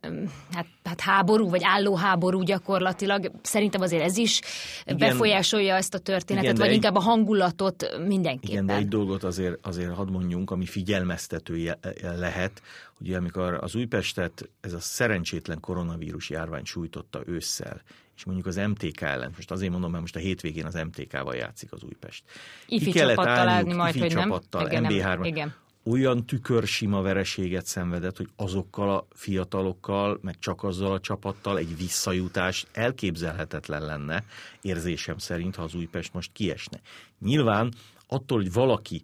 hát, 0.52 0.66
hát 0.85 1.00
háború, 1.00 1.49
vagy 1.49 1.62
álló 1.64 1.94
háború 1.94 2.42
gyakorlatilag. 2.42 3.30
Szerintem 3.42 3.80
azért 3.80 4.02
ez 4.02 4.16
is 4.16 4.40
igen, 4.85 4.99
befolyásolja 4.99 5.75
ezt 5.75 5.94
a 5.94 5.99
történetet, 5.99 6.44
igen, 6.50 6.61
vagy 6.61 6.68
egy, 6.68 6.75
inkább 6.75 6.94
a 6.94 7.00
hangulatot 7.00 7.99
mindenképpen. 8.06 8.52
Igen, 8.52 8.66
de 8.66 8.75
egy 8.75 8.88
dolgot 8.88 9.25
azért, 9.25 9.66
azért 9.66 9.94
hadd 9.94 10.11
mondjunk, 10.11 10.50
ami 10.50 10.66
figyelmeztető 10.66 11.76
lehet, 12.18 12.62
Ugye 13.02 13.16
amikor 13.16 13.59
az 13.61 13.75
Újpestet 13.75 14.49
ez 14.61 14.73
a 14.73 14.80
szerencsétlen 14.80 15.61
koronavírus 15.61 16.30
járvány 16.30 16.64
sújtotta 16.64 17.23
ősszel, 17.26 17.82
és 18.16 18.25
mondjuk 18.25 18.47
az 18.47 18.56
MTK 18.56 19.00
ellen, 19.00 19.32
most 19.37 19.50
azért 19.50 19.71
mondom, 19.71 19.90
mert 19.90 20.02
most 20.02 20.16
a 20.16 20.18
hétvégén 20.18 20.66
az 20.66 20.75
MTK-val 20.75 21.35
játszik 21.35 21.73
az 21.73 21.82
Újpest. 21.82 22.25
Ifi 22.66 22.85
Ki 22.85 22.90
kellett 22.90 23.16
csapattal 23.16 23.49
állni 23.49 23.73
majd, 23.73 23.99
nem? 23.99 24.09
csapattal, 24.09 24.68
MB3 24.71 25.21
igen. 25.23 25.54
olyan 25.85 26.26
tükörsima 26.26 27.02
vereséget 27.02 27.66
szenvedett, 27.66 28.16
hogy 28.16 28.28
azokkal 28.37 28.90
a 28.90 29.06
fiatalokkal, 29.11 30.18
meg 30.23 30.38
csak 30.38 30.62
azzal 30.62 30.92
a 30.92 31.00
csapattal 31.00 31.59
egy 31.59 31.76
visszajutás 31.76 32.66
elképzelhetetlen 32.73 33.85
lenne, 33.85 34.25
érzésem 34.61 35.18
szerint, 35.18 35.56
ha 35.56 35.62
az 35.62 35.75
Újpest 35.75 36.14
most 36.14 36.30
kiesne. 36.32 36.80
Nyilván 37.21 37.73
attól, 38.06 38.38
hogy 38.38 38.52
valaki 38.52 39.02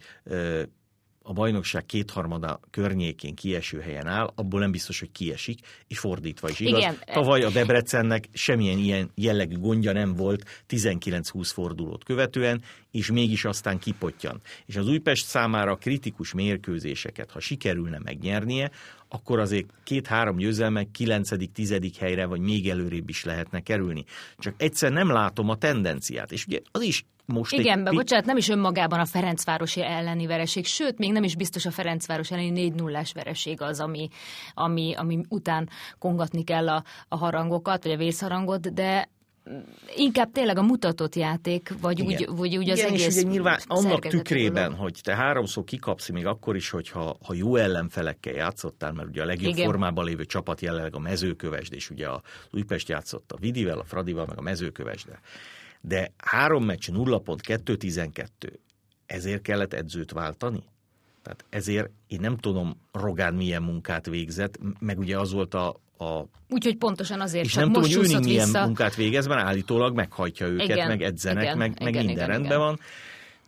a 1.29 1.33
bajnokság 1.33 1.87
kétharmada 1.87 2.61
környékén 2.71 3.35
kieső 3.35 3.81
helyen 3.81 4.07
áll, 4.07 4.33
abból 4.35 4.61
nem 4.61 4.71
biztos, 4.71 4.99
hogy 4.99 5.13
kiesik, 5.13 5.59
és 5.87 5.99
fordítva 5.99 6.49
is 6.49 6.61
igaz. 6.61 6.79
Igen. 6.79 6.99
Tavaly 7.13 7.43
a 7.43 7.51
Debrecennek 7.51 8.29
semmilyen 8.33 8.79
ilyen 8.79 9.11
jellegű 9.15 9.59
gondja 9.59 9.93
nem 9.93 10.15
volt 10.15 10.45
19-20 10.69 11.51
fordulót 11.53 12.05
követően, 12.05 12.63
és 12.91 13.11
mégis 13.11 13.45
aztán 13.45 13.79
kipottyan. 13.79 14.41
És 14.67 14.77
az 14.77 14.89
Újpest 14.89 15.27
számára 15.27 15.77
kritikus 15.77 16.33
mérkőzéseket, 16.33 17.31
ha 17.31 17.41
sikerülne 17.41 17.99
megnyernie, 18.05 18.71
akkor 19.09 19.39
azért 19.39 19.69
két-három 19.85 20.37
győzelmek 20.37 20.91
kilencedik, 20.91 21.53
tizedik 21.53 21.97
helyre, 21.97 22.27
vagy 22.27 22.41
még 22.41 22.69
előrébb 22.69 23.09
is 23.09 23.25
lehetne 23.25 23.61
kerülni. 23.61 24.05
Csak 24.39 24.55
egyszer 24.57 24.93
nem 24.93 25.11
látom 25.11 25.49
a 25.49 25.57
tendenciát. 25.57 26.33
És 26.33 26.47
ugye 26.47 26.61
az 26.71 26.83
is 26.83 27.05
most 27.33 27.53
Igen, 27.53 27.87
egy... 27.87 27.95
bocsánat, 27.95 28.25
nem 28.25 28.37
is 28.37 28.49
önmagában 28.49 29.01
a 29.01 29.05
Ferencvárosi 29.05 29.83
elleni 29.83 30.27
vereség, 30.27 30.67
sőt, 30.67 30.99
még 30.99 31.13
nem 31.13 31.23
is 31.23 31.37
biztos 31.37 31.67
a 31.67 31.71
Ferencváros 31.71 32.31
elleni 32.31 32.51
4 32.51 32.75
0 32.75 33.03
vereség 33.15 33.61
az, 33.63 33.81
ami, 33.81 34.09
ami, 34.55 34.95
ami 34.95 35.21
után 35.29 35.69
kongatni 35.99 36.45
kell 36.45 36.69
a, 36.69 36.85
a 37.09 37.17
harangokat, 37.17 37.83
vagy 37.83 37.93
a 37.93 37.97
vészharangot, 37.97 38.75
de 38.75 39.09
inkább 39.97 40.33
tényleg 40.33 40.59
a 40.59 40.63
mutatott 40.63 41.15
játék, 41.15 41.73
vagy 41.81 42.01
úgy, 42.01 42.29
vagy 42.31 42.57
úgy 42.57 42.71
az 42.71 42.79
Igen, 42.79 42.91
egész 42.91 43.07
és 43.07 43.23
ugye 43.23 43.31
nyilván 43.31 43.61
annak 43.67 44.07
tükrében, 44.07 44.75
hogy 44.75 45.01
te 45.03 45.15
háromszor 45.15 45.65
kikapsz, 45.65 46.09
még 46.09 46.27
akkor 46.27 46.57
is, 46.57 46.71
hogyha 46.71 47.17
ha 47.25 47.35
jó 47.35 47.57
ellenfelekkel 47.57 48.35
játszottál, 48.35 48.93
mert 48.93 49.09
ugye 49.09 49.23
a 49.23 49.27
legjobb 49.27 49.53
Igen. 49.53 49.65
formában 49.65 50.05
lévő 50.05 50.25
csapat 50.25 50.61
jelenleg 50.61 50.95
a 50.95 50.99
mezőkövesd, 50.99 51.73
és 51.73 51.91
ugye 51.91 52.07
a 52.07 52.23
Újpest 52.51 52.89
játszott 52.89 53.33
a 53.33 53.37
Vidivel, 53.41 53.79
a 53.79 53.85
Fradival, 53.85 54.27
meg 54.27 54.39
a 54.39 54.43
mezőkövesde 54.43 55.21
de 55.81 56.13
három 56.17 56.65
meccs 56.65 56.91
0 56.91 57.19
pont 57.19 57.41
2-12. 57.47 58.27
Ezért 59.07 59.43
kellett 59.43 59.73
edzőt 59.73 60.13
váltani? 60.13 60.63
Tehát 61.23 61.45
ezért 61.49 61.91
én 62.07 62.21
nem 62.21 62.37
tudom, 62.37 62.77
Rogán 62.93 63.35
milyen 63.35 63.63
munkát 63.63 64.07
végzett, 64.07 64.59
meg 64.79 64.99
ugye 64.99 65.19
az 65.19 65.33
volt 65.33 65.55
a, 65.55 65.69
a... 65.99 66.25
Úgyhogy 66.49 66.77
pontosan 66.77 67.21
azért 67.21 67.45
és 67.45 67.53
csak 67.53 67.63
nem 67.63 67.73
most 67.73 67.93
tudom, 67.93 68.13
hogy 68.13 68.25
milyen 68.25 68.47
vissza. 68.47 68.65
munkát 68.65 68.95
végez, 68.95 69.27
mert 69.27 69.41
állítólag 69.41 69.95
meghajtja 69.95 70.47
őket, 70.47 70.69
igen, 70.69 70.89
meg 70.89 71.03
edzenek, 71.03 71.43
igen, 71.43 71.59
meg, 71.59 71.71
meg 71.79 71.89
igen, 71.89 72.05
minden 72.05 72.25
igen, 72.25 72.29
rendben 72.29 72.59
igen. 72.59 72.59
van. 72.59 72.79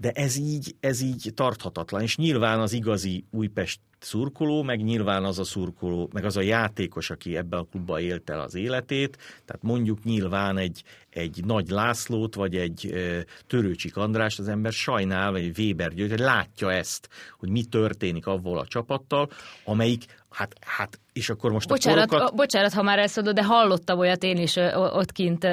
De 0.00 0.10
ez 0.10 0.36
így, 0.36 0.76
ez 0.80 1.00
így 1.00 1.30
tarthatatlan, 1.34 2.02
és 2.02 2.16
nyilván 2.16 2.60
az 2.60 2.72
igazi 2.72 3.24
Újpest 3.30 3.80
szurkoló, 3.98 4.62
meg 4.62 4.82
nyilván 4.82 5.24
az 5.24 5.38
a 5.38 5.44
szurkoló, 5.44 6.08
meg 6.12 6.24
az 6.24 6.36
a 6.36 6.40
játékos, 6.40 7.10
aki 7.10 7.36
ebbe 7.36 7.56
a 7.56 7.66
klubba 7.70 8.00
élte 8.00 8.40
az 8.40 8.54
életét, 8.54 9.16
tehát 9.44 9.62
mondjuk 9.62 10.04
nyilván 10.04 10.58
egy, 10.58 10.82
egy 11.10 11.44
Nagy 11.44 11.68
Lászlót, 11.68 12.34
vagy 12.34 12.56
egy 12.56 12.86
e, 12.86 13.24
Törőcsik 13.46 13.96
Andrást 13.96 14.38
az 14.38 14.48
ember 14.48 14.72
sajnál, 14.72 15.30
vagy 15.30 15.58
Weber 15.58 15.94
György, 15.94 16.18
látja 16.18 16.72
ezt, 16.72 17.08
hogy 17.38 17.48
mi 17.48 17.64
történik 17.64 18.26
avval 18.26 18.58
a 18.58 18.66
csapattal, 18.66 19.30
amelyik 19.64 20.18
Hát, 20.30 20.56
hát, 20.60 21.00
és 21.12 21.30
akkor 21.30 21.52
most 21.52 21.68
bocsánat, 21.68 22.04
a 22.04 22.06
korokat... 22.06 22.34
Bocsánat, 22.34 22.72
ha 22.72 22.82
már 22.82 22.98
ezt 22.98 23.16
mondod, 23.16 23.34
de 23.34 23.44
hallottam 23.44 23.98
olyat 23.98 24.22
én 24.22 24.36
is 24.36 24.56
ott 24.74 25.12
kint 25.12 25.44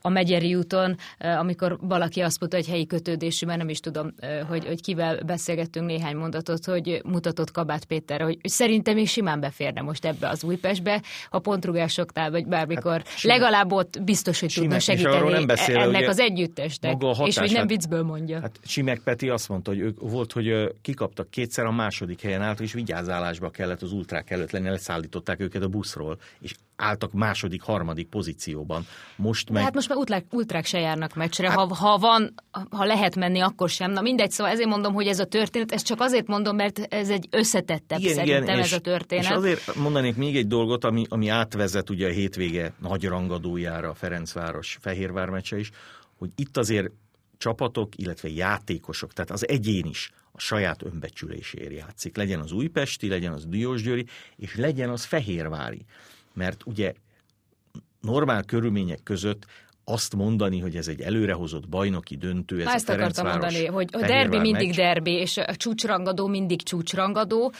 a 0.00 0.08
Megyeri 0.08 0.54
úton, 0.54 0.96
amikor 1.18 1.78
valaki 1.80 2.20
azt 2.20 2.40
mondta, 2.40 2.58
hogy 2.58 2.68
helyi 2.68 2.86
kötődésű, 2.86 3.46
mert 3.46 3.58
nem 3.58 3.68
is 3.68 3.80
tudom, 3.80 4.14
hogy, 4.48 4.66
hogy 4.66 4.82
kivel 4.82 5.20
beszélgettünk 5.26 5.86
néhány 5.86 6.16
mondatot, 6.16 6.64
hogy 6.64 7.00
mutatott 7.04 7.50
kabát 7.50 7.84
Péterre, 7.84 8.24
hogy 8.24 8.38
szerintem 8.42 8.94
még 8.94 9.08
simán 9.08 9.40
beférne 9.40 9.80
most 9.80 10.04
ebbe 10.04 10.28
az 10.28 10.44
Újpestbe, 10.44 11.02
a 11.30 11.38
pontrugásoknál, 11.38 12.30
vagy 12.30 12.46
bármikor. 12.46 12.92
Hát, 12.92 13.22
legalább 13.22 13.72
ott 13.72 14.02
biztos, 14.02 14.40
hogy 14.40 14.52
tudna 14.54 14.78
segíteni 14.78 15.30
nem 15.30 15.46
beszél, 15.46 15.78
ennek 15.78 16.08
az 16.08 16.18
együttesnek, 16.18 17.02
és 17.24 17.38
hogy 17.38 17.52
nem 17.52 17.66
viccből 17.66 18.02
mondja. 18.02 18.40
Hát 18.40 18.60
Simek 18.64 19.00
Peti 19.04 19.28
azt 19.28 19.48
mondta, 19.48 19.70
hogy 19.70 19.80
ők 19.80 20.00
volt, 20.00 20.32
hogy 20.32 20.74
kikaptak 20.82 21.30
kétszer 21.30 21.64
a 21.64 21.72
második 21.72 22.22
helyen 22.22 22.42
állt, 22.42 22.60
és 22.60 22.72
vigyázálásba 22.72 23.50
kellett 23.50 23.82
az 23.82 23.92
ultrák 23.92 24.30
előtt 24.30 24.50
lenni, 24.50 24.68
leszállították 25.10 25.40
őket 25.40 25.62
a 25.62 25.68
buszról, 25.68 26.18
és 26.40 26.54
álltak 26.76 27.12
második, 27.12 27.62
harmadik 27.62 28.08
pozícióban. 28.08 28.86
Most 29.16 29.50
meg... 29.50 29.62
Hát 29.62 29.74
most 29.74 29.88
már 29.88 29.98
ultrák, 29.98 30.24
ultrák 30.30 30.64
se 30.64 30.78
járnak 30.78 31.14
meccsre, 31.14 31.48
hát... 31.48 31.58
ha, 31.58 31.74
ha 31.74 31.98
van, 31.98 32.34
ha 32.70 32.84
lehet 32.84 33.16
menni, 33.16 33.40
akkor 33.40 33.68
sem. 33.68 33.90
Na 33.90 34.00
mindegy, 34.00 34.30
szóval 34.30 34.52
ezért 34.52 34.68
mondom, 34.68 34.94
hogy 34.94 35.06
ez 35.06 35.18
a 35.18 35.24
történet, 35.24 35.72
ezt 35.72 35.86
csak 35.86 36.00
azért 36.00 36.26
mondom, 36.26 36.56
mert 36.56 36.78
ez 36.78 37.08
egy 37.08 37.28
összetettebb 37.30 37.98
igen, 37.98 38.14
szerintem 38.14 38.42
igen, 38.42 38.58
ez 38.58 38.66
és, 38.66 38.72
a 38.72 38.78
történet. 38.78 39.24
És 39.24 39.30
azért 39.30 39.74
mondanék 39.74 40.16
még 40.16 40.36
egy 40.36 40.46
dolgot, 40.46 40.84
ami, 40.84 41.04
ami 41.08 41.28
átvezet 41.28 41.90
ugye 41.90 42.06
a 42.06 42.10
hétvége 42.10 42.72
nagy 42.78 43.04
rangadójára 43.04 43.88
a 43.88 43.94
Ferencváros 43.94 44.78
Fehérvár 44.80 45.28
meccse 45.28 45.58
is, 45.58 45.70
hogy 46.18 46.30
itt 46.36 46.56
azért 46.56 46.90
csapatok, 47.38 47.96
illetve 47.96 48.28
játékosok, 48.28 49.12
tehát 49.12 49.30
az 49.30 49.48
egyén 49.48 49.86
is 49.86 50.12
a 50.32 50.40
saját 50.40 50.82
önbecsüléséért 50.82 51.72
játszik. 51.72 52.16
Legyen 52.16 52.40
az 52.40 52.52
újpesti, 52.52 53.08
legyen 53.08 53.32
az 53.32 53.46
Diósgyőri, 53.46 54.06
és 54.36 54.56
legyen 54.56 54.90
az 54.90 55.04
fehérvári. 55.04 55.84
Mert 56.34 56.66
ugye 56.66 56.92
normál 58.00 58.44
körülmények 58.44 59.02
között 59.02 59.46
azt 59.90 60.16
mondani, 60.16 60.58
hogy 60.58 60.76
ez 60.76 60.88
egy 60.88 61.00
előrehozott 61.00 61.68
bajnoki 61.68 62.16
döntő, 62.16 62.60
ez 62.60 62.66
Ezt 62.66 62.88
a 62.88 62.92
akartam 62.92 63.26
mondani, 63.26 63.66
hogy 63.66 63.88
a 63.92 63.98
derbi 63.98 64.38
mindig 64.38 64.66
meccs. 64.66 64.76
derbi, 64.76 65.12
és 65.12 65.36
a 65.36 65.56
csúcsrangadó 65.56 66.26
mindig 66.26 66.62
csúcsrangadó. 66.62 67.52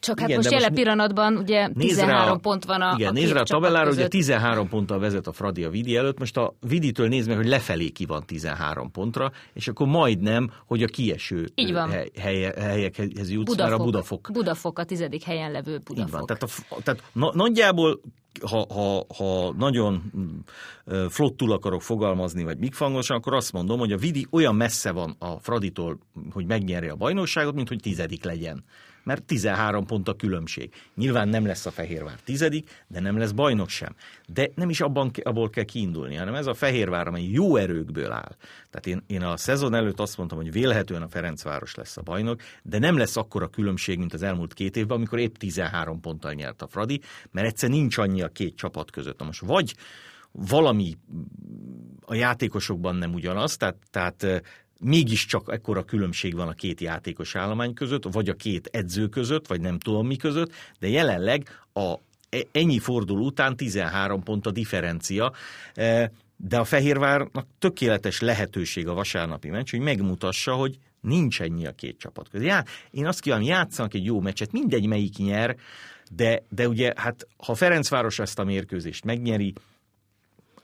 Csak 0.00 0.18
hát 0.18 0.28
igen, 0.28 0.40
most 0.40 0.50
jelen 0.50 0.74
pillanatban 0.74 1.36
ugye 1.36 1.68
13 1.78 2.30
a, 2.30 2.36
pont 2.36 2.64
van 2.64 2.80
a 2.80 2.94
Igen, 2.98 3.12
nézd 3.12 3.32
rá 3.32 3.40
a 3.40 3.44
tabellára, 3.44 3.90
ugye 3.90 4.08
13 4.08 4.68
ponttal 4.68 4.98
vezet 4.98 5.26
a 5.26 5.32
Fradi 5.32 5.64
a 5.64 5.70
Vidi 5.70 5.96
előtt, 5.96 6.18
most 6.18 6.36
a 6.36 6.54
Viditől 6.60 7.08
nézd 7.08 7.28
meg, 7.28 7.36
hogy 7.36 7.46
lefelé 7.46 7.88
ki 7.88 8.04
van 8.04 8.26
13 8.26 8.90
pontra, 8.90 9.32
és 9.52 9.68
akkor 9.68 9.86
majdnem, 9.86 10.50
hogy 10.66 10.82
a 10.82 10.86
kieső 10.86 11.48
Így 11.54 11.72
van. 11.72 11.90
Hely, 11.90 12.10
helye, 12.18 12.52
helyekhez 12.56 13.30
jutsz, 13.30 13.50
Budafok, 13.50 13.70
már 13.70 13.80
a 13.80 13.84
Budafok. 13.84 14.28
Budafok 14.32 14.78
a 14.78 14.84
tizedik 14.84 15.22
helyen 15.22 15.50
levő 15.50 15.78
Budafok. 15.84 16.06
Így 16.06 16.10
van, 16.10 16.26
tehát, 16.26 16.42
a, 16.42 16.82
tehát 16.82 17.02
na, 17.12 17.30
nagyjából 17.34 18.00
ha, 18.40 18.66
ha, 18.68 19.06
ha 19.16 19.52
nagyon 19.52 20.12
flottul 21.08 21.52
akarok 21.52 21.82
fogalmazni, 21.82 22.44
vagy 22.44 22.58
mikfangosan, 22.58 23.16
akkor 23.16 23.34
azt 23.34 23.52
mondom, 23.52 23.78
hogy 23.78 23.92
a 23.92 23.96
Vidi 23.96 24.26
olyan 24.30 24.54
messze 24.54 24.90
van 24.90 25.16
a 25.18 25.38
Fraditól, 25.38 25.98
hogy 26.30 26.46
megnyerje 26.46 26.90
a 26.90 26.96
bajnokságot, 26.96 27.54
mint 27.54 27.68
hogy 27.68 27.80
tizedik 27.80 28.24
legyen 28.24 28.64
mert 29.02 29.22
13 29.22 29.86
pont 29.86 30.08
a 30.08 30.14
különbség. 30.14 30.72
Nyilván 30.94 31.28
nem 31.28 31.46
lesz 31.46 31.66
a 31.66 31.70
Fehérvár 31.70 32.20
tizedik, 32.24 32.84
de 32.86 33.00
nem 33.00 33.18
lesz 33.18 33.30
bajnok 33.30 33.68
sem. 33.68 33.94
De 34.26 34.50
nem 34.54 34.70
is 34.70 34.80
abban, 34.80 35.10
abból 35.22 35.50
kell 35.50 35.64
kiindulni, 35.64 36.14
hanem 36.14 36.34
ez 36.34 36.46
a 36.46 36.54
Fehérvár, 36.54 37.06
amely 37.06 37.24
jó 37.24 37.56
erőkből 37.56 38.12
áll. 38.12 38.36
Tehát 38.70 38.86
én, 38.86 39.02
én 39.06 39.22
a 39.22 39.36
szezon 39.36 39.74
előtt 39.74 40.00
azt 40.00 40.16
mondtam, 40.16 40.38
hogy 40.38 40.52
vélhetően 40.52 41.02
a 41.02 41.08
Ferencváros 41.08 41.74
lesz 41.74 41.96
a 41.96 42.02
bajnok, 42.02 42.40
de 42.62 42.78
nem 42.78 42.96
lesz 42.96 43.16
akkora 43.16 43.48
különbség, 43.48 43.98
mint 43.98 44.14
az 44.14 44.22
elmúlt 44.22 44.54
két 44.54 44.76
évben, 44.76 44.96
amikor 44.96 45.18
épp 45.18 45.36
13 45.36 46.00
ponttal 46.00 46.32
nyert 46.32 46.62
a 46.62 46.66
Fradi, 46.66 47.00
mert 47.30 47.46
egyszer 47.46 47.70
nincs 47.70 47.98
annyi 47.98 48.22
a 48.22 48.28
két 48.28 48.56
csapat 48.56 48.90
között. 48.90 49.18
Na 49.18 49.24
most 49.24 49.40
vagy 49.40 49.74
valami 50.32 50.96
a 52.00 52.14
játékosokban 52.14 52.96
nem 52.96 53.14
ugyanaz, 53.14 53.56
tehát, 53.56 53.76
tehát 53.90 54.42
mégiscsak 54.82 55.52
ekkora 55.52 55.84
különbség 55.84 56.34
van 56.34 56.48
a 56.48 56.52
két 56.52 56.80
játékos 56.80 57.36
állomány 57.36 57.74
között, 57.74 58.04
vagy 58.12 58.28
a 58.28 58.34
két 58.34 58.68
edző 58.72 59.08
között, 59.08 59.46
vagy 59.46 59.60
nem 59.60 59.78
tudom 59.78 60.06
mi 60.06 60.16
között, 60.16 60.52
de 60.78 60.88
jelenleg 60.88 61.48
a 61.72 61.94
e, 62.30 62.38
ennyi 62.52 62.78
forduló 62.78 63.24
után 63.24 63.56
13 63.56 64.22
pont 64.22 64.46
a 64.46 64.50
differencia, 64.50 65.32
e, 65.74 66.12
de 66.36 66.58
a 66.58 66.64
Fehérvárnak 66.64 67.46
tökéletes 67.58 68.20
lehetőség 68.20 68.88
a 68.88 68.94
vasárnapi 68.94 69.48
meccs, 69.48 69.70
hogy 69.70 69.80
megmutassa, 69.80 70.54
hogy 70.54 70.78
nincs 71.00 71.40
ennyi 71.40 71.66
a 71.66 71.72
két 71.72 71.98
csapat 71.98 72.28
között. 72.28 72.46
Já, 72.46 72.64
én 72.90 73.06
azt 73.06 73.20
kívánom, 73.20 73.46
játszanak 73.46 73.94
egy 73.94 74.04
jó 74.04 74.20
meccset, 74.20 74.52
mindegy 74.52 74.86
melyik 74.86 75.16
nyer, 75.16 75.56
de, 76.10 76.42
de 76.48 76.68
ugye, 76.68 76.92
hát 76.96 77.26
ha 77.36 77.54
Ferencváros 77.54 78.18
ezt 78.18 78.38
a 78.38 78.44
mérkőzést 78.44 79.04
megnyeri, 79.04 79.52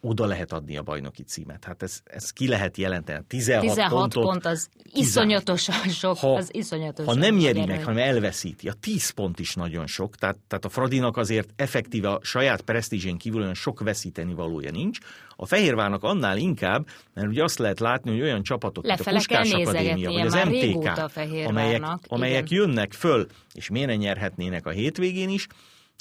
oda 0.01 0.27
lehet 0.27 0.53
adni 0.53 0.77
a 0.77 0.83
bajnoki 0.83 1.23
címet. 1.23 1.65
Hát 1.65 1.83
ez, 1.83 2.01
ez 2.05 2.31
ki 2.31 2.49
lehet 2.49 2.77
jelenteni. 2.77 3.25
16, 3.27 3.61
16 3.61 3.91
pontot, 3.91 4.23
pont 4.23 4.47
az 4.47 4.69
iszonyatosan 4.93 5.89
sok. 5.89 6.19
Ha, 6.19 6.35
az 6.35 6.55
iszonyatosan 6.55 7.15
ha 7.15 7.21
nem 7.21 7.35
nyeri 7.35 7.65
meg, 7.65 7.85
hanem 7.85 8.03
elveszíti, 8.03 8.69
a 8.69 8.73
10 8.73 9.11
pont 9.11 9.39
is 9.39 9.55
nagyon 9.55 9.87
sok, 9.87 10.17
tehát, 10.17 10.37
tehát 10.49 10.65
a 10.65 10.69
Fradinak 10.69 11.17
azért 11.17 11.49
effektíve 11.57 12.11
a 12.11 12.19
saját 12.23 12.61
presztízsén 12.61 13.17
kívül 13.17 13.41
olyan 13.41 13.55
sok 13.55 13.81
veszíteni 13.81 14.35
valója 14.35 14.71
nincs. 14.71 14.99
A 15.37 15.47
Fehérvárnak 15.47 16.03
annál 16.03 16.37
inkább, 16.37 16.87
mert 17.15 17.29
ugye 17.29 17.43
azt 17.43 17.59
lehet 17.59 17.81
látni, 17.81 18.11
hogy 18.11 18.21
olyan 18.21 18.43
csapatok, 18.43 18.85
mint 18.85 19.01
a 19.01 19.11
Puskás 19.11 19.51
Akadémia, 19.51 20.11
vagy 20.11 20.27
az 20.27 20.35
MTK, 20.35 21.11
amelyek, 21.47 21.83
amelyek 22.07 22.51
jönnek 22.51 22.93
föl, 22.93 23.27
és 23.55 23.69
miért 23.69 23.89
ne 23.89 23.97
nyerhetnének 23.97 24.67
a 24.67 24.71
hétvégén 24.71 25.29
is, 25.29 25.47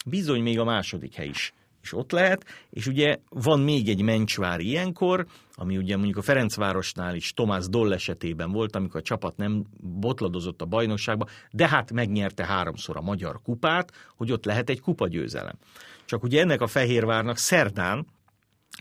bizony 0.06 0.42
még 0.42 0.60
a 0.60 0.64
második 0.64 1.14
hely 1.14 1.28
is 1.28 1.54
is 1.88 1.94
ott 1.94 2.12
lehet, 2.12 2.46
és 2.70 2.88
ugye 2.88 3.18
van 3.30 3.60
még 3.60 3.90
egy 3.90 4.02
mencsvár 4.02 4.60
ilyenkor, 4.60 5.26
ami 5.54 5.78
ugye 5.78 5.96
mondjuk 5.96 6.18
a 6.18 6.22
Ferencvárosnál 6.22 7.16
is 7.16 7.34
Tomás 7.34 7.68
Doll 7.68 7.94
esetében 7.94 8.52
volt, 8.52 8.76
amikor 8.76 9.00
a 9.00 9.04
csapat 9.04 9.38
nem 9.38 9.66
botladozott 9.80 10.62
a 10.62 10.66
bajnokságba, 10.66 11.28
de 11.52 11.68
hát 11.68 11.92
megnyerte 11.92 12.46
háromszor 12.46 12.98
a 12.98 13.02
magyar 13.02 13.42
kupát, 13.42 13.92
hogy 14.16 14.32
ott 14.32 14.46
lehet 14.46 14.70
egy 14.70 14.82
kupagyőzelem. 14.82 15.56
Csak 16.06 16.24
ugye 16.24 16.42
ennek 16.42 16.62
a 16.62 16.68
Fehérvárnak 16.68 17.38
szerdán, 17.38 18.08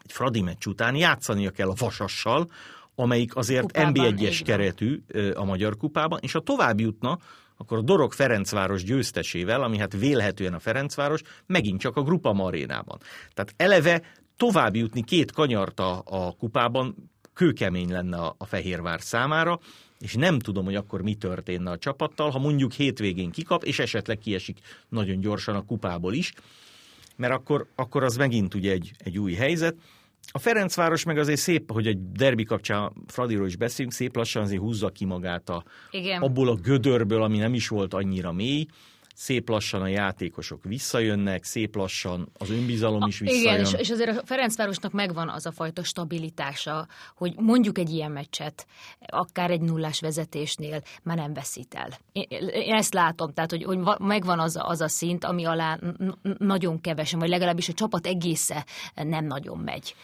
egy 0.05 0.13
Fradi 0.13 0.43
meccs 0.43 0.67
után 0.67 0.95
játszania 0.95 1.51
kell 1.51 1.69
a 1.69 1.75
Vasassal, 1.79 2.51
amelyik 2.95 3.37
azért 3.37 3.71
NB1-es 3.73 4.41
keretű 4.45 5.03
a 5.35 5.45
Magyar 5.45 5.77
Kupában, 5.77 6.19
és 6.23 6.33
ha 6.33 6.41
tovább 6.41 6.81
jutna, 6.81 7.19
akkor 7.57 7.79
a 7.79 7.83
Dorog 7.83 8.13
Ferencváros 8.13 8.85
győztesével, 8.85 9.63
ami 9.63 9.79
hát 9.79 9.93
vélhetően 9.93 10.55
a 10.55 10.59
Ferencváros, 10.59 11.21
megint 11.47 11.81
csak 11.81 11.97
a 11.97 12.03
Grupa 12.03 12.33
Marénában. 12.33 12.99
Tehát 13.35 13.55
eleve 13.57 14.03
tovább 14.37 14.77
jutni 14.77 15.03
két 15.03 15.33
kanyart 15.33 15.81
a, 15.81 16.03
a 16.05 16.37
kupában 16.37 17.11
kőkemény 17.35 17.91
lenne 17.91 18.17
a, 18.17 18.35
a 18.39 18.45
Fehérvár 18.45 19.01
számára, 19.01 19.59
és 19.99 20.15
nem 20.15 20.39
tudom, 20.39 20.65
hogy 20.65 20.75
akkor 20.75 21.03
mi 21.03 21.15
történne 21.15 21.71
a 21.71 21.79
csapattal, 21.79 22.31
ha 22.31 22.39
mondjuk 22.39 22.73
hétvégén 22.73 23.31
kikap, 23.31 23.65
és 23.65 23.79
esetleg 23.79 24.19
kiesik 24.19 24.59
nagyon 24.89 25.21
gyorsan 25.21 25.55
a 25.55 25.65
kupából 25.65 26.15
is, 26.15 26.33
mert 27.17 27.33
akkor, 27.33 27.67
akkor 27.75 28.03
az 28.03 28.17
megint 28.17 28.55
ugye 28.55 28.73
egy, 28.73 28.93
egy 28.99 29.19
új 29.19 29.33
helyzet. 29.33 29.77
A 30.33 30.39
Ferencváros 30.39 31.05
meg 31.05 31.19
azért 31.19 31.39
szép, 31.39 31.73
hogy 31.73 31.87
egy 31.87 32.13
derbi 32.13 32.45
kapcsán 32.45 32.93
Fradiról 33.07 33.47
is 33.47 33.57
beszélünk, 33.57 33.95
szép 33.95 34.17
lassan 34.17 34.43
azért 34.43 34.61
húzza 34.61 34.89
ki 34.89 35.05
magát 35.05 35.49
a, 35.49 35.65
Igen. 35.91 36.23
abból 36.23 36.49
a 36.49 36.55
gödörből, 36.55 37.23
ami 37.23 37.39
nem 37.39 37.55
is 37.55 37.69
volt 37.69 37.95
annyira 37.95 38.33
mély, 38.33 38.67
szép 39.17 39.49
lassan 39.49 39.83
a 39.83 39.87
játékosok 39.87 40.65
visszajönnek, 40.65 41.45
szép 41.45 41.77
lassan 41.77 42.29
az 42.39 42.51
önbizalom 42.51 43.07
is 43.07 43.19
visszajön. 43.19 43.43
Igen, 43.43 43.61
és, 43.61 43.73
és 43.73 43.91
azért 43.91 44.19
a 44.19 44.27
Ferencvárosnak 44.27 44.93
megvan 44.93 45.29
az 45.29 45.47
a 45.47 45.53
fajta 45.53 45.85
stabilitása, 45.85 46.89
hogy 47.15 47.35
mondjuk 47.37 47.79
egy 47.79 47.91
ilyen 47.91 48.11
meccset, 48.11 48.67
akár 49.07 49.51
egy 49.51 49.61
nullás 49.61 50.01
vezetésnél 50.01 50.83
már 51.03 51.17
nem 51.17 51.33
veszít 51.35 51.75
el. 51.75 51.89
Én, 52.13 52.27
én 52.49 52.75
ezt 52.75 52.95
látom, 52.95 53.33
tehát 53.33 53.51
hogy, 53.51 53.65
hogy 53.65 53.79
megvan 53.99 54.39
az, 54.39 54.59
az 54.61 54.81
a 54.81 54.89
szint, 54.89 55.25
ami 55.25 55.45
alá 55.45 55.79
nagyon 56.39 56.81
kevesen, 56.81 57.19
vagy 57.19 57.29
legalábbis 57.29 57.69
a 57.69 57.73
csapat 57.73 58.07
egésze 58.07 58.67
nem 58.95 59.25
nagyon 59.25 59.59
megy. 59.59 59.95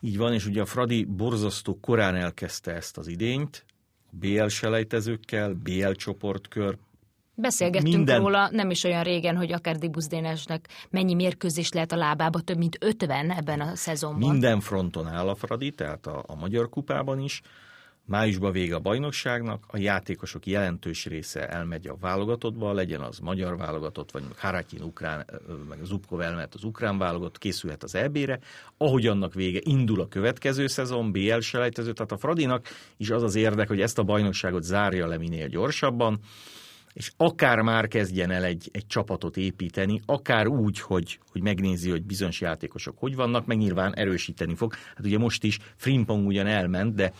Így 0.00 0.16
van, 0.16 0.32
és 0.32 0.46
ugye 0.46 0.60
a 0.60 0.66
Fradi 0.66 1.04
borzasztó 1.04 1.78
korán 1.80 2.14
elkezdte 2.14 2.72
ezt 2.72 2.98
az 2.98 3.06
idényt, 3.06 3.64
BL 4.10 4.46
selejtezőkkel, 4.46 5.54
BL 5.54 5.90
csoportkör, 5.90 6.78
Beszélgettünk 7.40 7.94
Minden... 7.94 8.20
róla 8.20 8.48
nem 8.50 8.70
is 8.70 8.84
olyan 8.84 9.02
régen, 9.02 9.36
hogy 9.36 9.52
akár 9.52 9.76
Dibusz 9.76 10.06
Dénesnek 10.06 10.68
mennyi 10.90 11.14
mérkőzés 11.14 11.72
lehet 11.72 11.92
a 11.92 11.96
lábába, 11.96 12.40
több 12.40 12.58
mint 12.58 12.76
50 12.80 13.30
ebben 13.30 13.60
a 13.60 13.76
szezonban. 13.76 14.30
Minden 14.30 14.60
fronton 14.60 15.06
áll 15.06 15.28
a 15.28 15.34
Fradi, 15.34 15.70
tehát 15.70 16.06
a, 16.06 16.24
a 16.26 16.34
Magyar 16.34 16.68
Kupában 16.68 17.20
is. 17.20 17.42
Májusban 18.10 18.52
vége 18.52 18.74
a 18.74 18.78
bajnokságnak, 18.78 19.64
a 19.66 19.78
játékosok 19.78 20.46
jelentős 20.46 21.06
része 21.06 21.48
elmegy 21.48 21.86
a 21.86 21.96
válogatottba, 22.00 22.72
legyen 22.72 23.00
az 23.00 23.18
magyar 23.18 23.56
válogatott, 23.56 24.10
vagy 24.10 24.22
Haratyin 24.36 24.82
ukrán, 24.82 25.26
meg 25.68 25.78
Zubkov 25.82 26.20
elmehet 26.20 26.54
az 26.54 26.64
ukrán 26.64 26.98
válogatott, 26.98 27.38
készülhet 27.38 27.82
az 27.82 27.94
EB-re. 27.94 28.38
Ahogy 28.76 29.06
annak 29.06 29.34
vége, 29.34 29.60
indul 29.62 30.00
a 30.00 30.08
következő 30.08 30.66
szezon, 30.66 31.12
BL 31.12 31.38
selejtező, 31.38 31.92
tehát 31.92 32.12
a 32.12 32.18
Fradinak 32.18 32.66
is 32.96 33.10
az 33.10 33.22
az 33.22 33.34
érdek, 33.34 33.68
hogy 33.68 33.80
ezt 33.80 33.98
a 33.98 34.02
bajnokságot 34.02 34.62
zárja 34.62 35.06
le 35.06 35.18
minél 35.18 35.48
gyorsabban 35.48 36.20
és 36.92 37.12
akár 37.16 37.60
már 37.60 37.88
kezdjen 37.88 38.30
el 38.30 38.44
egy, 38.44 38.68
egy 38.72 38.86
csapatot 38.86 39.36
építeni, 39.36 40.00
akár 40.06 40.46
úgy, 40.46 40.80
hogy, 40.80 41.18
hogy 41.30 41.42
megnézi, 41.42 41.90
hogy 41.90 42.02
bizonyos 42.02 42.40
játékosok 42.40 42.98
hogy 42.98 43.14
vannak, 43.14 43.46
meg 43.46 43.58
nyilván 43.58 43.94
erősíteni 43.94 44.54
fog. 44.54 44.74
Hát 44.74 45.06
ugye 45.06 45.18
most 45.18 45.44
is 45.44 45.58
Frimpong 45.76 46.26
ugyan 46.26 46.46
elment, 46.46 46.94
de 46.94 47.12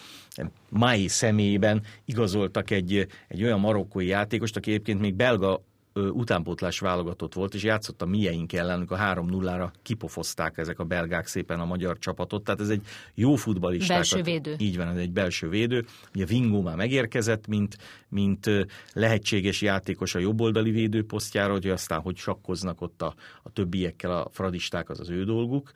Mai 0.69 1.09
személyében 1.09 1.83
igazoltak 2.05 2.71
egy, 2.71 3.07
egy 3.29 3.43
olyan 3.43 3.61
marokkói 3.61 4.07
játékost, 4.07 4.57
aki 4.57 4.71
egyébként 4.71 5.01
még 5.01 5.15
belga 5.15 5.63
utánpótlás 5.95 6.79
válogatott 6.79 7.35
volt, 7.35 7.55
és 7.55 7.63
játszott 7.63 8.03
a 8.03 8.07
mieink 8.07 8.53
ellenük 8.53 8.91
a 8.91 8.97
3-0-ra 8.97 9.71
kipofozták 9.83 10.59
ezek 10.59 10.79
a 10.79 10.85
belgák 10.85 11.27
szépen 11.27 11.61
a 11.61 11.65
magyar 11.65 11.99
csapatot, 11.99 12.45
tehát 12.45 12.61
ez 12.61 12.69
egy 12.69 12.83
jó 13.15 13.35
futballista. 13.35 13.95
Belső 13.95 14.23
védő. 14.23 14.55
Így 14.59 14.77
van, 14.77 14.89
ez 14.89 14.97
egy 14.97 15.13
belső 15.13 15.49
védő. 15.49 15.85
Ugye 16.15 16.25
Vingó 16.25 16.63
már 16.63 16.77
megérkezett, 16.77 17.47
mint, 17.47 17.79
mint 18.09 18.51
lehetséges 18.93 19.63
játékos 19.63 20.15
a 20.15 20.19
jobboldali 20.19 20.71
védőposztjára, 20.71 21.53
hogy 21.53 21.69
aztán 21.69 22.01
hogy 22.01 22.17
sakkoznak 22.17 22.81
ott 22.81 23.03
a, 23.03 23.15
a 23.43 23.51
többiekkel 23.51 24.11
a 24.11 24.29
fradisták, 24.31 24.91
az 24.91 25.01
az 25.01 25.11
ő 25.11 25.25
dolguk, 25.25 25.73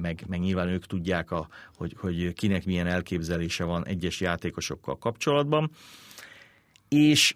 meg, 0.00 0.24
meg 0.28 0.40
nyilván 0.40 0.68
ők 0.68 0.86
tudják, 0.86 1.30
a, 1.30 1.48
hogy, 1.76 1.94
hogy 1.98 2.32
kinek 2.32 2.64
milyen 2.64 2.86
elképzelése 2.86 3.64
van 3.64 3.86
egyes 3.86 4.20
játékosokkal 4.20 4.98
kapcsolatban. 4.98 5.70
És 6.88 7.34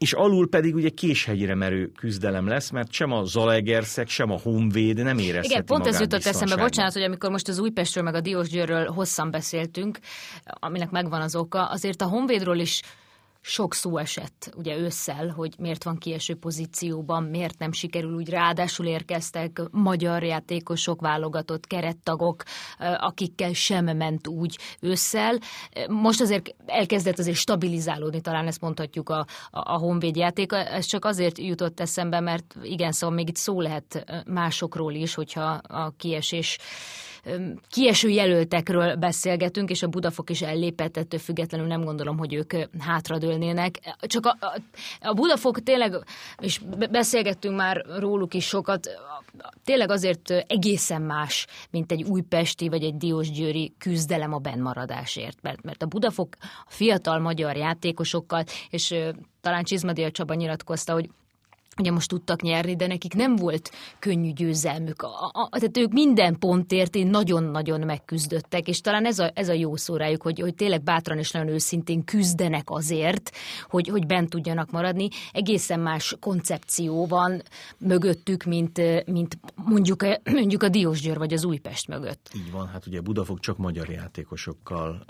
és 0.00 0.12
alul 0.12 0.48
pedig 0.48 0.74
ugye 0.74 0.88
késhegyre 0.88 1.54
merő 1.54 1.92
küzdelem 1.98 2.46
lesz, 2.46 2.70
mert 2.70 2.92
sem 2.92 3.12
a 3.12 3.24
Zalaegerszeg, 3.24 4.08
sem 4.08 4.30
a 4.30 4.38
Honvéd 4.38 5.02
nem 5.02 5.18
érezheti 5.18 5.46
Igen, 5.46 5.64
pont 5.64 5.86
ez 5.86 6.00
jutott 6.00 6.24
eszembe, 6.24 6.56
bocsánat, 6.56 6.92
hogy 6.92 7.02
amikor 7.02 7.30
most 7.30 7.48
az 7.48 7.58
Újpestről 7.58 8.04
meg 8.04 8.14
a 8.14 8.20
Diósgyőrről 8.20 8.86
hosszan 8.86 9.30
beszéltünk, 9.30 9.98
aminek 10.44 10.90
megvan 10.90 11.20
az 11.20 11.36
oka, 11.36 11.64
azért 11.64 12.02
a 12.02 12.06
Honvédról 12.06 12.58
is 12.58 12.82
sok 13.40 13.74
szó 13.74 13.96
esett 13.96 14.52
ugye 14.56 14.76
ősszel, 14.76 15.28
hogy 15.28 15.54
miért 15.58 15.84
van 15.84 15.98
kieső 15.98 16.34
pozícióban, 16.34 17.22
miért 17.22 17.58
nem 17.58 17.72
sikerül 17.72 18.14
úgy, 18.14 18.28
ráadásul 18.28 18.86
érkeztek 18.86 19.62
magyar 19.70 20.22
játékosok, 20.22 21.00
válogatott 21.00 21.66
kerettagok, 21.66 22.42
akikkel 22.78 23.52
sem 23.52 23.96
ment 23.96 24.26
úgy 24.26 24.58
ősszel. 24.80 25.38
Most 25.88 26.20
azért 26.20 26.54
elkezdett 26.66 27.18
azért 27.18 27.36
stabilizálódni, 27.36 28.20
talán 28.20 28.46
ezt 28.46 28.60
mondhatjuk 28.60 29.08
a, 29.08 29.18
a, 29.18 29.26
a 29.50 29.78
Honvéd 29.78 30.16
játéka. 30.16 30.56
Ez 30.56 30.84
csak 30.84 31.04
azért 31.04 31.38
jutott 31.38 31.80
eszembe, 31.80 32.20
mert 32.20 32.56
igen, 32.62 32.92
szóval 32.92 33.16
még 33.16 33.28
itt 33.28 33.36
szó 33.36 33.60
lehet 33.60 34.22
másokról 34.26 34.94
is, 34.94 35.14
hogyha 35.14 35.60
a 35.62 35.92
kiesés 35.96 36.58
kieső 37.68 38.08
jelöltekről 38.08 38.94
beszélgetünk, 38.94 39.70
és 39.70 39.82
a 39.82 39.88
Budafok 39.88 40.30
is 40.30 40.42
ellépett, 40.42 40.96
ettől 40.96 41.20
függetlenül 41.20 41.66
nem 41.66 41.84
gondolom, 41.84 42.18
hogy 42.18 42.34
ők 42.34 42.52
hátradőlnének. 42.78 43.78
Csak 44.00 44.26
a, 44.26 44.36
a, 44.40 44.60
a 45.00 45.14
Budafok 45.14 45.62
tényleg, 45.62 45.94
és 46.38 46.60
beszélgettünk 46.90 47.56
már 47.56 47.84
róluk 47.98 48.34
is 48.34 48.46
sokat, 48.46 48.88
tényleg 49.64 49.90
azért 49.90 50.30
egészen 50.30 51.02
más, 51.02 51.46
mint 51.70 51.92
egy 51.92 52.02
újpesti 52.02 52.68
vagy 52.68 52.82
egy 52.82 52.96
diósgyőri 52.96 53.74
küzdelem 53.78 54.32
a 54.32 54.38
bennmaradásért. 54.38 55.38
Mert, 55.42 55.62
mert 55.62 55.82
a 55.82 55.86
Budafok 55.86 56.28
fiatal 56.66 57.18
magyar 57.18 57.56
játékosokkal, 57.56 58.44
és 58.70 58.94
talán 59.40 59.64
Csizmadia 59.64 60.10
Csaba 60.10 60.34
nyilatkozta, 60.34 60.92
hogy 60.92 61.10
ugye 61.78 61.90
most 61.90 62.08
tudtak 62.08 62.42
nyerni, 62.42 62.76
de 62.76 62.86
nekik 62.86 63.14
nem 63.14 63.36
volt 63.36 63.70
könnyű 63.98 64.32
győzelmük. 64.32 65.02
A, 65.02 65.30
a, 65.32 65.48
tehát 65.58 65.76
ők 65.76 65.92
minden 65.92 66.38
pontért 66.38 66.94
nagyon-nagyon 66.94 67.80
megküzdöttek, 67.80 68.68
és 68.68 68.80
talán 68.80 69.06
ez 69.06 69.18
a, 69.18 69.30
ez 69.34 69.48
a 69.48 69.52
jó 69.52 69.76
szó 69.76 69.96
rájuk, 69.96 70.22
hogy, 70.22 70.40
hogy 70.40 70.54
tényleg 70.54 70.82
bátran 70.82 71.18
és 71.18 71.30
nagyon 71.30 71.48
őszintén 71.48 72.04
küzdenek 72.04 72.70
azért, 72.70 73.30
hogy, 73.68 73.88
hogy 73.88 74.06
bent 74.06 74.30
tudjanak 74.30 74.70
maradni. 74.70 75.08
Egészen 75.32 75.80
más 75.80 76.16
koncepció 76.20 77.06
van 77.06 77.42
mögöttük, 77.78 78.44
mint, 78.44 79.04
mint 79.06 79.38
mondjuk, 79.54 80.06
mondjuk 80.24 80.62
a 80.62 80.68
Diósgyőr 80.68 81.18
vagy 81.18 81.32
az 81.32 81.44
Újpest 81.44 81.88
mögött. 81.88 82.30
Így 82.34 82.50
van, 82.52 82.68
hát 82.68 82.86
ugye 82.86 83.00
Budafok 83.00 83.40
csak 83.40 83.56
magyar 83.58 83.88
játékosokkal 83.88 85.04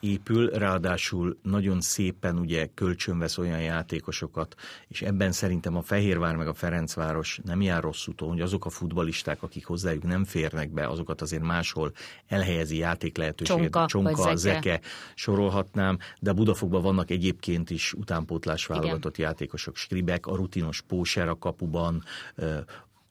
épül, 0.00 0.48
ráadásul 0.50 1.38
nagyon 1.42 1.80
szépen 1.80 2.38
ugye 2.38 2.68
kölcsönvesz 2.74 3.38
olyan 3.38 3.60
játékosokat, 3.60 4.54
és 4.88 5.02
ebben 5.02 5.32
szerintem 5.32 5.76
a 5.76 5.82
Fehérvár 5.82 6.36
meg 6.36 6.48
a 6.48 6.54
Ferencváros 6.54 7.40
nem 7.44 7.62
jár 7.62 7.82
rossz 7.82 8.06
úton, 8.06 8.28
hogy 8.28 8.40
azok 8.40 8.64
a 8.64 8.70
futbalisták, 8.70 9.42
akik 9.42 9.66
hozzájuk 9.66 10.02
nem 10.02 10.24
férnek 10.24 10.70
be, 10.70 10.88
azokat 10.88 11.20
azért 11.20 11.42
máshol 11.42 11.92
elhelyezi 12.26 12.76
játék 12.76 13.16
lehetőséget. 13.16 13.62
Csonka, 13.62 13.86
Csonka 13.86 14.36
zeke. 14.36 14.36
zeke 14.36 14.80
sorolhatnám, 15.14 15.98
de 16.20 16.32
Budafokban 16.32 16.82
vannak 16.82 17.10
egyébként 17.10 17.70
is 17.70 17.92
utánpótlás 17.92 18.66
válogatott 18.66 19.16
Igen. 19.16 19.28
játékosok, 19.28 19.76
Skribek, 19.76 20.26
a 20.26 20.36
rutinos 20.36 20.80
Póser 20.80 21.28
a 21.28 21.38
kapuban, 21.38 22.02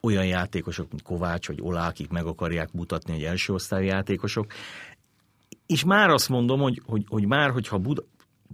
olyan 0.00 0.26
játékosok, 0.26 0.90
mint 0.90 1.02
Kovács 1.02 1.46
vagy 1.46 1.58
Olá, 1.60 1.88
akik 1.88 2.10
meg 2.10 2.26
akarják 2.26 2.72
mutatni, 2.72 3.12
hogy 3.12 3.22
első 3.22 3.52
osztályú 3.52 3.86
játékosok 3.86 4.46
és 5.66 5.84
már 5.84 6.10
azt 6.10 6.28
mondom, 6.28 6.60
hogy, 6.60 6.82
hogy, 6.86 7.04
hogy 7.08 7.26
már, 7.26 7.50
hogyha 7.50 7.78
Buda, 7.78 8.02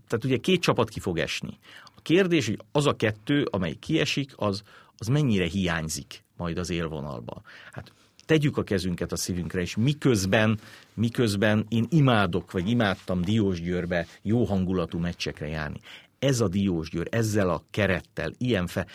tehát 0.09 0.25
ugye 0.25 0.37
két 0.37 0.61
csapat 0.61 0.89
ki 0.89 1.01
fog 1.01 1.19
esni. 1.19 1.59
A 1.85 2.01
kérdés, 2.03 2.47
hogy 2.47 2.59
az 2.73 2.87
a 2.87 2.97
kettő, 2.97 3.47
amely 3.51 3.75
kiesik, 3.75 4.33
az, 4.37 4.63
az 4.97 5.07
mennyire 5.07 5.47
hiányzik 5.47 6.25
majd 6.37 6.59
az 6.59 6.71
élvonalban. 6.71 7.43
Hát 7.73 7.93
tegyük 8.27 8.57
a 8.57 8.63
kezünket 8.63 9.13
a 9.13 9.17
szívünkre, 9.17 9.61
és 9.61 9.77
miközben, 9.77 10.59
miközben 10.95 11.67
én 11.69 11.87
imádok, 11.89 12.53
vagy 12.53 12.69
imádtam 12.69 13.23
Diósgyőrbe 13.23 14.07
jó 14.23 14.45
hangulatú 14.45 14.99
meccsekre 14.99 15.49
járni. 15.49 15.81
Ez 16.19 16.41
a 16.41 16.49
Diósgyőr, 16.49 17.07
ezzel 17.11 17.51
a 17.51 17.65
kerettel, 17.71 18.33
ilyen 18.39 18.67
fe, 18.67 18.87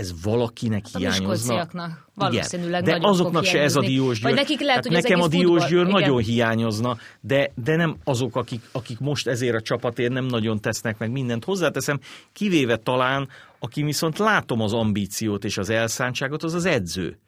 ez, 0.00 0.12
valakinek 0.22 0.84
Hát 0.84 0.94
a 0.94 0.98
hiányozna. 0.98 1.68
valószínűleg 2.14 2.84
de 2.84 2.98
azoknak 3.00 3.44
se 3.44 3.60
ez 3.60 3.76
a 3.76 3.80
hiányozni. 3.80 3.86
Diósgyőr. 3.94 4.22
Vagy 4.30 4.34
nekik 4.34 4.60
lehet, 4.60 4.74
hát 4.74 4.84
hogy 4.84 5.02
nekem 5.02 5.20
a 5.20 5.24
egész 5.24 5.40
Diósgyőr 5.40 5.82
futball- 5.82 6.00
nagyon 6.00 6.20
igen. 6.20 6.32
hiányozna, 6.32 6.96
de, 7.20 7.50
de 7.64 7.76
nem 7.76 7.96
azok, 8.04 8.36
akik, 8.36 8.60
akik 8.72 8.98
most 8.98 9.26
ezért 9.26 9.54
a 9.54 9.60
csapatért 9.60 10.12
nem 10.12 10.24
nagyon 10.24 10.60
tesznek 10.60 10.98
meg 10.98 11.10
mindent. 11.10 11.44
Hozzáteszem, 11.44 11.98
kivéve 12.32 12.76
talán, 12.76 13.28
aki 13.58 13.82
viszont 13.82 14.18
látom 14.18 14.60
az 14.60 14.72
ambíciót 14.72 15.44
és 15.44 15.58
az 15.58 15.70
elszántságot, 15.70 16.42
az 16.42 16.54
az 16.54 16.64
edző. 16.64 17.18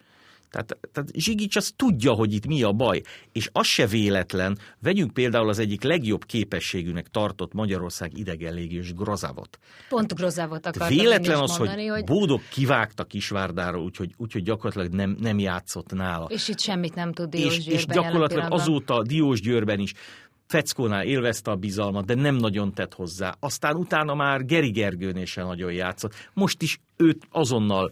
Tehát, 0.53 0.79
tehát 0.93 1.11
Zsigics 1.15 1.57
az 1.57 1.73
tudja, 1.77 2.13
hogy 2.13 2.33
itt 2.33 2.47
mi 2.47 2.63
a 2.63 2.73
baj. 2.73 3.03
És 3.33 3.49
az 3.53 3.67
se 3.67 3.87
véletlen, 3.87 4.59
vegyünk 4.83 5.13
például 5.13 5.49
az 5.49 5.59
egyik 5.59 5.83
legjobb 5.83 6.25
képességűnek 6.25 7.09
tartott 7.09 7.53
Magyarország 7.53 8.19
idegenlégiós 8.19 8.95
Grozavot. 8.95 9.59
Pont 9.89 10.15
Grozávot 10.15 10.67
akartam 10.67 10.97
Véletlen 10.97 11.39
az, 11.39 11.59
mondani, 11.59 11.87
hogy, 11.87 11.99
hogy... 11.99 12.05
Bódog 12.05 12.41
kivágta 12.51 13.05
Kisvárdáról, 13.05 13.83
úgyhogy, 13.83 14.15
úgyhogy 14.17 14.43
gyakorlatilag 14.43 14.93
nem, 14.93 15.17
nem 15.21 15.39
játszott 15.39 15.93
nála. 15.93 16.27
És 16.29 16.49
itt 16.49 16.61
semmit 16.61 16.95
nem 16.95 17.13
tud 17.13 17.35
És, 17.35 17.41
Diósgyőrben 17.41 17.75
és 17.75 17.87
gyakorlatilag 17.87 18.53
azóta 18.53 19.03
Diós 19.03 19.41
Győrben 19.41 19.79
is 19.79 19.93
Feckónál 20.53 21.05
élvezte 21.05 21.51
a 21.51 21.57
bizalmat, 21.57 22.05
de 22.05 22.15
nem 22.15 22.35
nagyon 22.35 22.73
tett 22.73 22.95
hozzá. 22.95 23.35
Aztán 23.41 23.77
utána 23.77 24.15
már 24.15 24.45
Geri 24.45 24.71
Gergőnél 24.71 25.25
sem 25.25 25.47
nagyon 25.47 25.73
játszott. 25.73 26.15
Most 26.33 26.63
is 26.63 26.81
őt 26.97 27.27
azonnal 27.31 27.91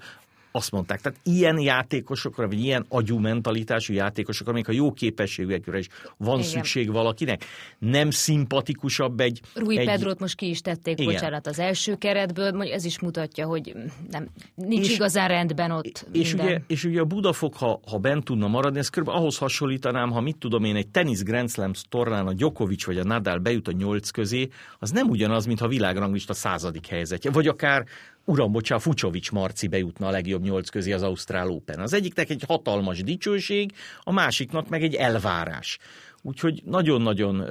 azt 0.53 0.71
mondták. 0.71 1.01
Tehát 1.01 1.19
ilyen 1.23 1.59
játékosokra, 1.59 2.47
vagy 2.47 2.65
ilyen 2.65 2.85
agyú 2.89 3.19
mentalitású 3.19 3.93
játékosokra, 3.93 4.53
még 4.53 4.69
a 4.69 4.73
jó 4.73 4.93
képességekre 4.93 5.79
is 5.79 5.89
van 6.17 6.39
Igen. 6.39 6.51
Szükség 6.51 6.93
valakinek. 6.93 7.45
Nem 7.79 8.11
szimpatikusabb 8.11 9.21
egy... 9.21 9.41
Rui 9.55 9.79
egy... 9.79 9.87
Pedrót 9.87 10.21
most 10.21 10.37
ki 10.37 10.49
is 10.49 10.61
tették, 10.61 11.01
Igen. 11.01 11.13
bocsánat, 11.13 11.47
az 11.47 11.59
első 11.59 11.95
keretből, 11.95 12.63
ez 12.63 12.85
is 12.85 12.99
mutatja, 12.99 13.47
hogy 13.47 13.75
nem, 14.11 14.29
nincs 14.55 14.89
És- 14.89 14.95
igazán 14.95 15.29
rendben 15.29 15.71
ott 15.71 16.07
És 16.13 16.29
minden. 16.29 16.47
ugye, 16.47 16.61
és 16.67 16.85
ugye 16.85 17.01
a 17.01 17.05
Budafok, 17.05 17.57
ha, 17.57 17.81
ha 17.91 17.99
bent 17.99 18.25
tudna 18.25 18.49
maradni, 18.49 18.79
ez 18.79 18.89
körülbelül 18.89 19.21
ahhoz 19.21 19.39
hasonlítanám, 19.39 20.11
ha 20.11 20.21
mit 20.21 20.37
tudom 20.37 20.65
én, 20.65 20.77
egy 20.77 20.89
tenisz 20.89 21.23
Grand 21.23 21.51
Slam 21.51 21.73
tornán 21.89 22.27
a 22.27 22.33
Djokovic 22.33 22.85
vagy 22.85 22.99
a 22.99 23.05
Nadal 23.05 23.39
bejut 23.39 23.69
a 23.69 23.73
nyolc 23.73 24.11
közé, 24.11 24.49
az 24.79 24.91
nem 24.91 25.09
ugyanaz, 25.09 25.47
mint 25.47 25.61
ha 25.61 25.69
világranglista 25.69 26.35
századik 26.35 26.87
helyzetje, 26.87 27.31
vagy 27.31 27.49
akár 27.49 27.85
uram, 28.25 28.53
bocsánat, 28.53 28.85
Fucsovics 28.85 29.33
Marci 29.33 29.69
bejutna 29.69 30.07
a 30.07 30.11
legjobb 30.11 30.43
nyolc 30.43 30.69
közé 30.69 30.93
az 30.93 31.03
Ausztrál 31.03 31.51
Open. 31.51 31.81
Az 31.81 31.93
egyiknek 31.93 32.31
egy 32.31 32.45
hatalmas 32.47 33.03
dicsőség, 33.03 33.73
a 34.03 34.13
másiknak 34.13 34.69
meg 34.69 34.83
egy 34.83 34.95
elvárás. 34.95 35.79
Úgyhogy 36.23 36.63
nagyon-nagyon 36.65 37.45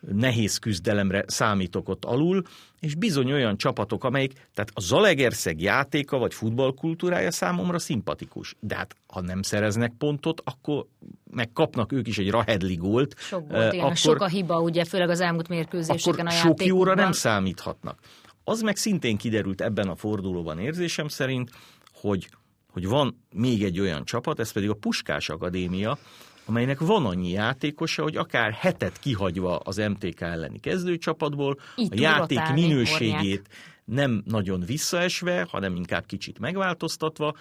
nehéz 0.00 0.56
küzdelemre 0.56 1.24
számítok 1.26 1.88
ott 1.88 2.04
alul, 2.04 2.42
és 2.80 2.94
bizony 2.94 3.32
olyan 3.32 3.56
csapatok, 3.56 4.04
amelyik, 4.04 4.32
tehát 4.32 4.70
a 4.74 4.80
Zalegerszeg 4.80 5.60
játéka 5.60 6.18
vagy 6.18 6.34
futballkultúrája 6.34 7.30
számomra 7.30 7.78
szimpatikus. 7.78 8.56
De 8.60 8.76
hát 8.76 8.96
ha 9.06 9.20
nem 9.20 9.42
szereznek 9.42 9.92
pontot, 9.98 10.42
akkor 10.44 10.86
megkapnak 11.30 11.92
ők 11.92 12.08
is 12.08 12.18
egy 12.18 12.30
Rahedli 12.30 12.76
gólt. 12.76 13.14
Sok 13.18 13.50
volt, 13.50 13.72
igen, 13.72 13.84
akkor, 13.84 13.96
sok 13.96 14.20
a 14.20 14.28
hiba, 14.28 14.60
ugye, 14.60 14.84
főleg 14.84 15.10
az 15.10 15.20
elmúlt 15.20 15.48
mérkőzéseken 15.48 16.26
a 16.26 16.30
sok 16.30 16.64
jóra 16.64 16.94
nem 16.94 17.12
számíthatnak. 17.12 17.98
Az 18.44 18.60
meg 18.60 18.76
szintén 18.76 19.16
kiderült 19.16 19.60
ebben 19.60 19.88
a 19.88 19.96
fordulóban 19.96 20.58
érzésem 20.58 21.08
szerint, 21.08 21.50
hogy, 21.92 22.28
hogy 22.72 22.86
van 22.86 23.24
még 23.34 23.64
egy 23.64 23.80
olyan 23.80 24.04
csapat, 24.04 24.38
ez 24.38 24.52
pedig 24.52 24.70
a 24.70 24.74
Puskás 24.74 25.28
Akadémia, 25.28 25.98
amelynek 26.44 26.80
van 26.80 27.06
annyi 27.06 27.30
játékosa, 27.30 28.02
hogy 28.02 28.16
akár 28.16 28.52
hetet 28.52 28.98
kihagyva 28.98 29.56
az 29.56 29.76
MTK 29.76 30.20
elleni 30.20 30.60
kezdőcsapatból, 30.60 31.58
Így 31.76 31.92
a 31.92 32.00
játék 32.00 32.48
minőségét 32.54 33.48
nem 33.84 34.22
nagyon 34.26 34.60
visszaesve, 34.60 35.46
hanem 35.50 35.74
inkább 35.74 36.06
kicsit 36.06 36.38
megváltoztatva, 36.38 37.34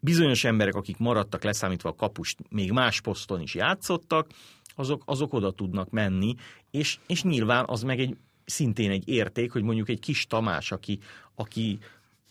bizonyos 0.00 0.44
emberek, 0.44 0.74
akik 0.74 0.96
maradtak 0.96 1.42
leszámítva 1.42 1.88
a 1.88 1.94
kapust, 1.94 2.38
még 2.48 2.72
más 2.72 3.00
poszton 3.00 3.40
is 3.40 3.54
játszottak, 3.54 4.26
azok, 4.74 5.02
azok 5.04 5.32
oda 5.32 5.50
tudnak 5.50 5.90
menni, 5.90 6.34
és, 6.70 6.98
és 7.06 7.22
nyilván 7.22 7.64
az 7.68 7.82
meg 7.82 8.00
egy 8.00 8.16
szintén 8.46 8.90
egy 8.90 9.08
érték, 9.08 9.52
hogy 9.52 9.62
mondjuk 9.62 9.88
egy 9.88 10.00
kis 10.00 10.26
Tamás, 10.26 10.72
aki, 10.72 10.98
aki 11.34 11.78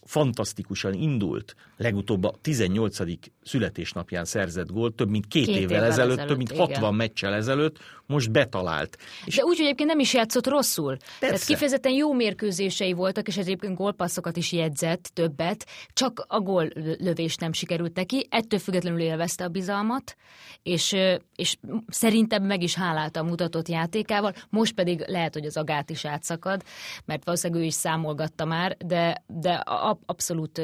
fantasztikusan 0.06 0.94
indult, 0.94 1.56
legutóbb 1.78 2.24
a 2.24 2.34
18. 2.42 2.98
születésnapján 3.44 4.26
szerzett 4.26 4.72
gólt, 4.72 4.96
több 4.96 5.10
mint 5.10 5.28
két, 5.28 5.46
két 5.46 5.56
évvel, 5.56 5.64
évvel 5.64 5.84
ezelőtt, 5.84 6.12
ezelőtt, 6.12 6.28
több 6.28 6.38
mint 6.38 6.52
igen. 6.52 6.66
60 6.66 6.96
meccsel 6.96 7.34
ezelőtt, 7.34 7.78
most 8.06 8.32
betalált. 8.32 8.98
És 9.26 9.36
De 9.36 9.44
úgy, 9.44 9.56
hogy 9.56 9.66
egyébként 9.66 9.90
nem 9.90 10.00
is 10.00 10.14
játszott 10.14 10.48
rosszul. 10.48 10.98
Persze. 10.98 11.20
Tehát 11.20 11.44
kifejezetten 11.46 11.92
jó 11.92 12.14
mérkőzései 12.14 12.94
voltak, 12.94 13.28
és 13.28 13.38
egyébként 13.38 13.76
gólpasszokat 13.76 14.38
is 14.38 14.52
jegyzett 14.52 15.10
többet, 15.14 15.66
csak 15.94 16.26
a 16.28 16.40
gól 16.40 16.70
lövés 17.00 17.36
nem 17.36 17.54
sikerült 17.54 17.96
neki, 17.96 18.28
ettől 18.30 18.60
függetlenül 18.60 19.00
élvezte 19.00 19.44
a 19.44 19.48
bizalmat, 19.48 20.16
és, 20.64 20.96
és 21.36 21.56
szerintem 21.88 22.44
meg 22.44 22.62
is 22.62 22.76
hálálta 22.76 23.20
a 23.20 23.24
mutatott 23.24 23.68
játékával, 23.68 24.34
most 24.50 24.74
pedig 24.74 25.04
lehet, 25.08 25.34
hogy 25.34 25.46
az 25.46 25.58
agát 25.58 25.90
is 25.90 26.06
átszakad, 26.06 26.64
mert 27.06 27.26
valószínűleg 27.26 27.64
ő 27.64 27.66
is 27.66 27.74
számolgatta 27.74 28.46
már, 28.46 28.78
de, 28.86 29.24
de 29.28 29.54
a, 29.54 29.95
abszolút, 30.06 30.62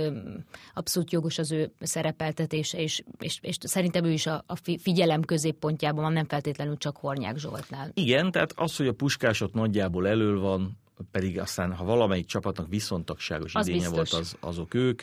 abszolút 0.74 1.12
jogos 1.12 1.38
az 1.38 1.52
ő 1.52 1.72
szerepeltetése, 1.80 2.78
és, 2.78 3.04
és, 3.20 3.40
és 3.42 3.58
szerintem 3.60 4.04
ő 4.04 4.12
is 4.12 4.26
a, 4.26 4.44
a 4.48 4.56
figyelem 4.82 5.22
középpontjában 5.22 6.04
van, 6.04 6.14
nem 6.14 6.26
feltétlenül 6.26 6.78
csak 6.78 6.98
Hornyák 6.98 7.38
Zsoltnál. 7.38 7.92
Igen, 7.94 8.32
tehát 8.32 8.54
az, 8.56 8.76
hogy 8.76 8.88
a 8.88 8.94
puskásot 8.94 9.54
nagyjából 9.54 10.08
elől 10.08 10.40
van, 10.40 10.80
pedig 11.12 11.40
aztán, 11.40 11.74
ha 11.74 11.84
valamelyik 11.84 12.26
csapatnak 12.26 12.70
viszontagságos 12.70 13.56
az 13.56 13.68
idénye 13.68 13.90
biztos. 13.90 14.12
volt, 14.12 14.24
az, 14.24 14.36
azok 14.40 14.74
ők, 14.74 15.02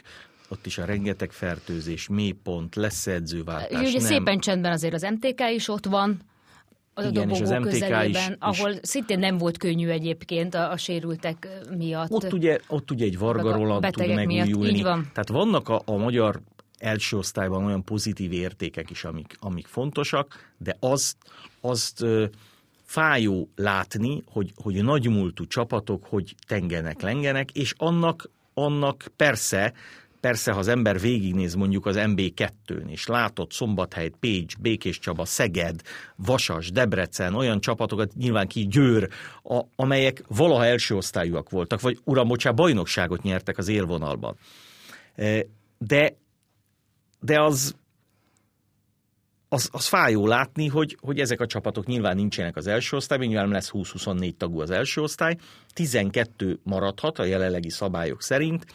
ott 0.49 0.67
is 0.67 0.79
a 0.79 0.85
rengeteg 0.85 1.33
fertőzés, 1.33 2.09
mélypont, 2.09 2.75
lesz 2.75 3.07
edzőváltás. 3.07 3.89
Ugye 3.89 3.99
nem. 3.99 4.07
szépen 4.07 4.39
csendben 4.39 4.73
azért 4.73 4.95
az 4.95 5.03
MTK 5.03 5.41
is 5.55 5.69
ott 5.69 5.87
van, 5.87 6.21
az 6.99 7.07
Igen, 7.07 7.29
a 7.29 7.33
és 7.33 7.41
az 7.41 7.51
MTK 7.51 7.63
közelében, 7.63 8.31
is, 8.31 8.37
ahol 8.39 8.71
is, 8.71 8.79
szintén 8.83 9.19
nem 9.19 9.39
volt 9.39 9.59
könnyű 9.59 9.89
egyébként 9.89 10.55
a, 10.55 10.71
a 10.71 10.77
sérültek 10.77 11.49
miatt. 11.77 12.11
Ott 12.11 12.33
ugye, 12.33 12.59
ott 12.69 12.91
ugye 12.91 13.05
egy 13.05 13.19
Varga 13.19 13.53
Roland 13.53 13.87
tud 13.91 14.15
megújulni. 14.15 14.69
Így 14.69 14.83
van. 14.83 15.03
Tehát 15.13 15.29
vannak 15.29 15.69
a, 15.69 15.83
a 15.85 15.97
magyar 15.97 16.41
első 16.79 17.17
osztályban 17.17 17.65
olyan 17.65 17.85
pozitív 17.85 18.33
értékek 18.33 18.91
is, 18.91 19.05
amik, 19.05 19.37
amik 19.41 19.67
fontosak, 19.67 20.53
de 20.59 20.77
azt, 20.81 21.17
azt 21.61 22.05
fájó 22.85 23.49
látni, 23.57 24.23
hogy, 24.27 24.53
hogy 24.63 24.85
nagymúltú 24.85 25.47
csapatok 25.47 26.05
hogy 26.05 26.35
tengenek, 26.47 27.01
lengenek, 27.01 27.51
és 27.51 27.75
annak, 27.77 28.31
annak 28.55 29.05
persze 29.17 29.73
Persze, 30.21 30.53
ha 30.53 30.59
az 30.59 30.69
ember 30.69 31.01
végignéz 31.01 31.55
mondjuk 31.55 31.87
az 31.87 31.97
MB2-n, 31.99 32.89
és 32.89 33.07
látott 33.07 33.53
Szombathelyt, 33.53 34.17
Pécs, 34.21 34.59
Békés 34.59 34.99
Csaba, 34.99 35.25
Szeged, 35.25 35.81
Vasas, 36.17 36.71
Debrecen, 36.71 37.35
olyan 37.35 37.61
csapatokat, 37.61 38.15
nyilván 38.15 38.49
ki 38.49 38.67
Győr, 38.67 39.09
a, 39.43 39.61
amelyek 39.77 40.23
valaha 40.29 40.65
első 40.65 40.97
osztályúak 40.97 41.51
voltak, 41.51 41.81
vagy 41.81 41.99
uram, 42.05 42.29
bocsá, 42.29 42.51
bajnokságot 42.51 43.23
nyertek 43.23 43.59
az 43.59 43.69
élvonalban. 43.69 44.37
E, 45.15 45.45
de, 45.79 46.17
de 47.21 47.41
az, 47.41 47.75
az, 49.49 49.69
az 49.73 49.87
fájó 49.87 50.27
látni, 50.27 50.67
hogy, 50.67 50.97
hogy 51.01 51.21
ezek 51.21 51.41
a 51.41 51.47
csapatok 51.47 51.87
nyilván 51.87 52.17
nincsenek 52.17 52.57
az 52.57 52.67
első 52.67 52.97
osztályban, 52.97 53.29
nyilván 53.29 53.49
lesz 53.49 53.71
20-24 53.73 54.37
tagú 54.37 54.61
az 54.61 54.71
első 54.71 55.01
osztály, 55.01 55.37
12 55.73 56.59
maradhat 56.63 57.19
a 57.19 57.25
jelenlegi 57.25 57.71
szabályok 57.71 58.23
szerint, 58.23 58.67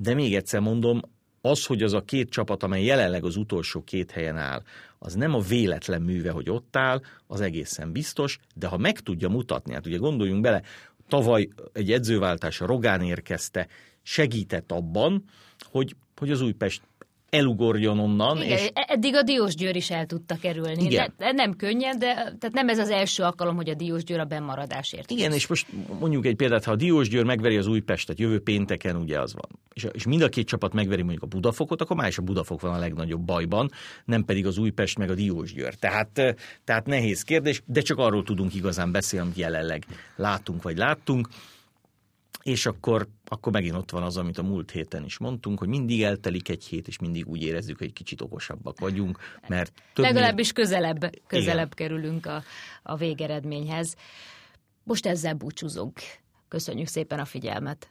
de 0.00 0.14
még 0.14 0.34
egyszer 0.34 0.60
mondom, 0.60 1.00
az, 1.40 1.66
hogy 1.66 1.82
az 1.82 1.92
a 1.92 2.04
két 2.04 2.30
csapat, 2.30 2.62
amely 2.62 2.84
jelenleg 2.84 3.24
az 3.24 3.36
utolsó 3.36 3.82
két 3.84 4.10
helyen 4.10 4.36
áll, 4.36 4.62
az 4.98 5.14
nem 5.14 5.34
a 5.34 5.40
véletlen 5.40 6.02
műve, 6.02 6.30
hogy 6.30 6.50
ott 6.50 6.76
áll, 6.76 7.00
az 7.26 7.40
egészen 7.40 7.92
biztos, 7.92 8.38
de 8.54 8.66
ha 8.66 8.76
meg 8.76 9.00
tudja 9.00 9.28
mutatni, 9.28 9.72
hát 9.72 9.86
ugye 9.86 9.96
gondoljunk 9.96 10.40
bele, 10.40 10.62
tavaly 11.08 11.48
egy 11.72 11.92
edzőváltás 11.92 12.60
a 12.60 12.66
Rogán 12.66 13.02
érkezte, 13.02 13.68
segített 14.02 14.72
abban, 14.72 15.24
hogy, 15.70 15.96
hogy 16.16 16.30
az 16.30 16.40
Újpest 16.40 16.82
elugorjon 17.30 17.98
onnan. 17.98 18.42
Igen, 18.42 18.58
és... 18.58 18.70
eddig 18.74 19.14
a 19.14 19.22
Diós 19.22 19.54
Győr 19.54 19.76
is 19.76 19.90
el 19.90 20.06
tudta 20.06 20.36
kerülni. 20.36 20.84
Igen. 20.84 21.12
De, 21.16 21.32
nem 21.32 21.56
könnyen, 21.56 21.98
de 21.98 22.14
tehát 22.14 22.52
nem 22.52 22.68
ez 22.68 22.78
az 22.78 22.90
első 22.90 23.22
alkalom, 23.22 23.56
hogy 23.56 23.68
a 23.68 23.74
Diós 23.74 24.04
Győr 24.04 24.18
a 24.18 24.24
bemaradásért. 24.24 25.10
Igen, 25.10 25.32
és 25.32 25.46
most 25.46 25.66
mondjuk 26.00 26.26
egy 26.26 26.36
példát, 26.36 26.64
ha 26.64 26.70
a 26.70 26.76
Diós 26.76 27.08
Győr 27.08 27.24
megveri 27.24 27.56
az 27.56 27.66
Újpestet 27.66 28.18
jövő 28.18 28.40
pénteken, 28.40 28.96
ugye 28.96 29.20
az 29.20 29.34
van. 29.34 29.58
És, 29.72 29.86
és 29.92 30.06
mind 30.06 30.22
a 30.22 30.28
két 30.28 30.46
csapat 30.46 30.72
megveri 30.72 31.02
mondjuk 31.02 31.22
a 31.22 31.26
Budafokot, 31.26 31.80
akkor 31.80 31.96
már 31.96 32.08
is 32.08 32.18
a 32.18 32.22
Budafok 32.22 32.60
van 32.60 32.74
a 32.74 32.78
legnagyobb 32.78 33.20
bajban, 33.20 33.70
nem 34.04 34.24
pedig 34.24 34.46
az 34.46 34.58
Újpest 34.58 34.98
meg 34.98 35.10
a 35.10 35.14
Diós 35.14 35.52
Győr. 35.52 35.74
Tehát, 35.74 36.36
tehát 36.64 36.86
nehéz 36.86 37.22
kérdés, 37.22 37.62
de 37.66 37.80
csak 37.80 37.98
arról 37.98 38.22
tudunk 38.22 38.54
igazán 38.54 38.92
beszélni, 38.92 39.26
amit 39.26 39.38
jelenleg 39.38 39.84
látunk 40.16 40.62
vagy 40.62 40.76
láttunk 40.76 41.28
és 42.48 42.66
akkor, 42.66 43.08
akkor 43.24 43.52
megint 43.52 43.74
ott 43.74 43.90
van 43.90 44.02
az, 44.02 44.16
amit 44.16 44.38
a 44.38 44.42
múlt 44.42 44.70
héten 44.70 45.04
is 45.04 45.18
mondtunk, 45.18 45.58
hogy 45.58 45.68
mindig 45.68 46.02
eltelik 46.02 46.48
egy 46.48 46.64
hét, 46.64 46.88
és 46.88 46.98
mindig 46.98 47.26
úgy 47.26 47.42
érezzük, 47.42 47.78
hogy 47.78 47.86
egy 47.86 47.92
kicsit 47.92 48.20
okosabbak 48.20 48.80
vagyunk, 48.80 49.18
mert 49.48 49.72
többnél... 49.92 50.12
Legalábbis 50.12 50.52
közelebb, 50.52 51.16
közelebb 51.26 51.72
Igen. 51.72 51.88
kerülünk 51.88 52.26
a, 52.26 52.42
a 52.82 52.96
végeredményhez. 52.96 53.94
Most 54.82 55.06
ezzel 55.06 55.34
búcsúzunk. 55.34 56.00
Köszönjük 56.48 56.88
szépen 56.88 57.18
a 57.18 57.24
figyelmet! 57.24 57.90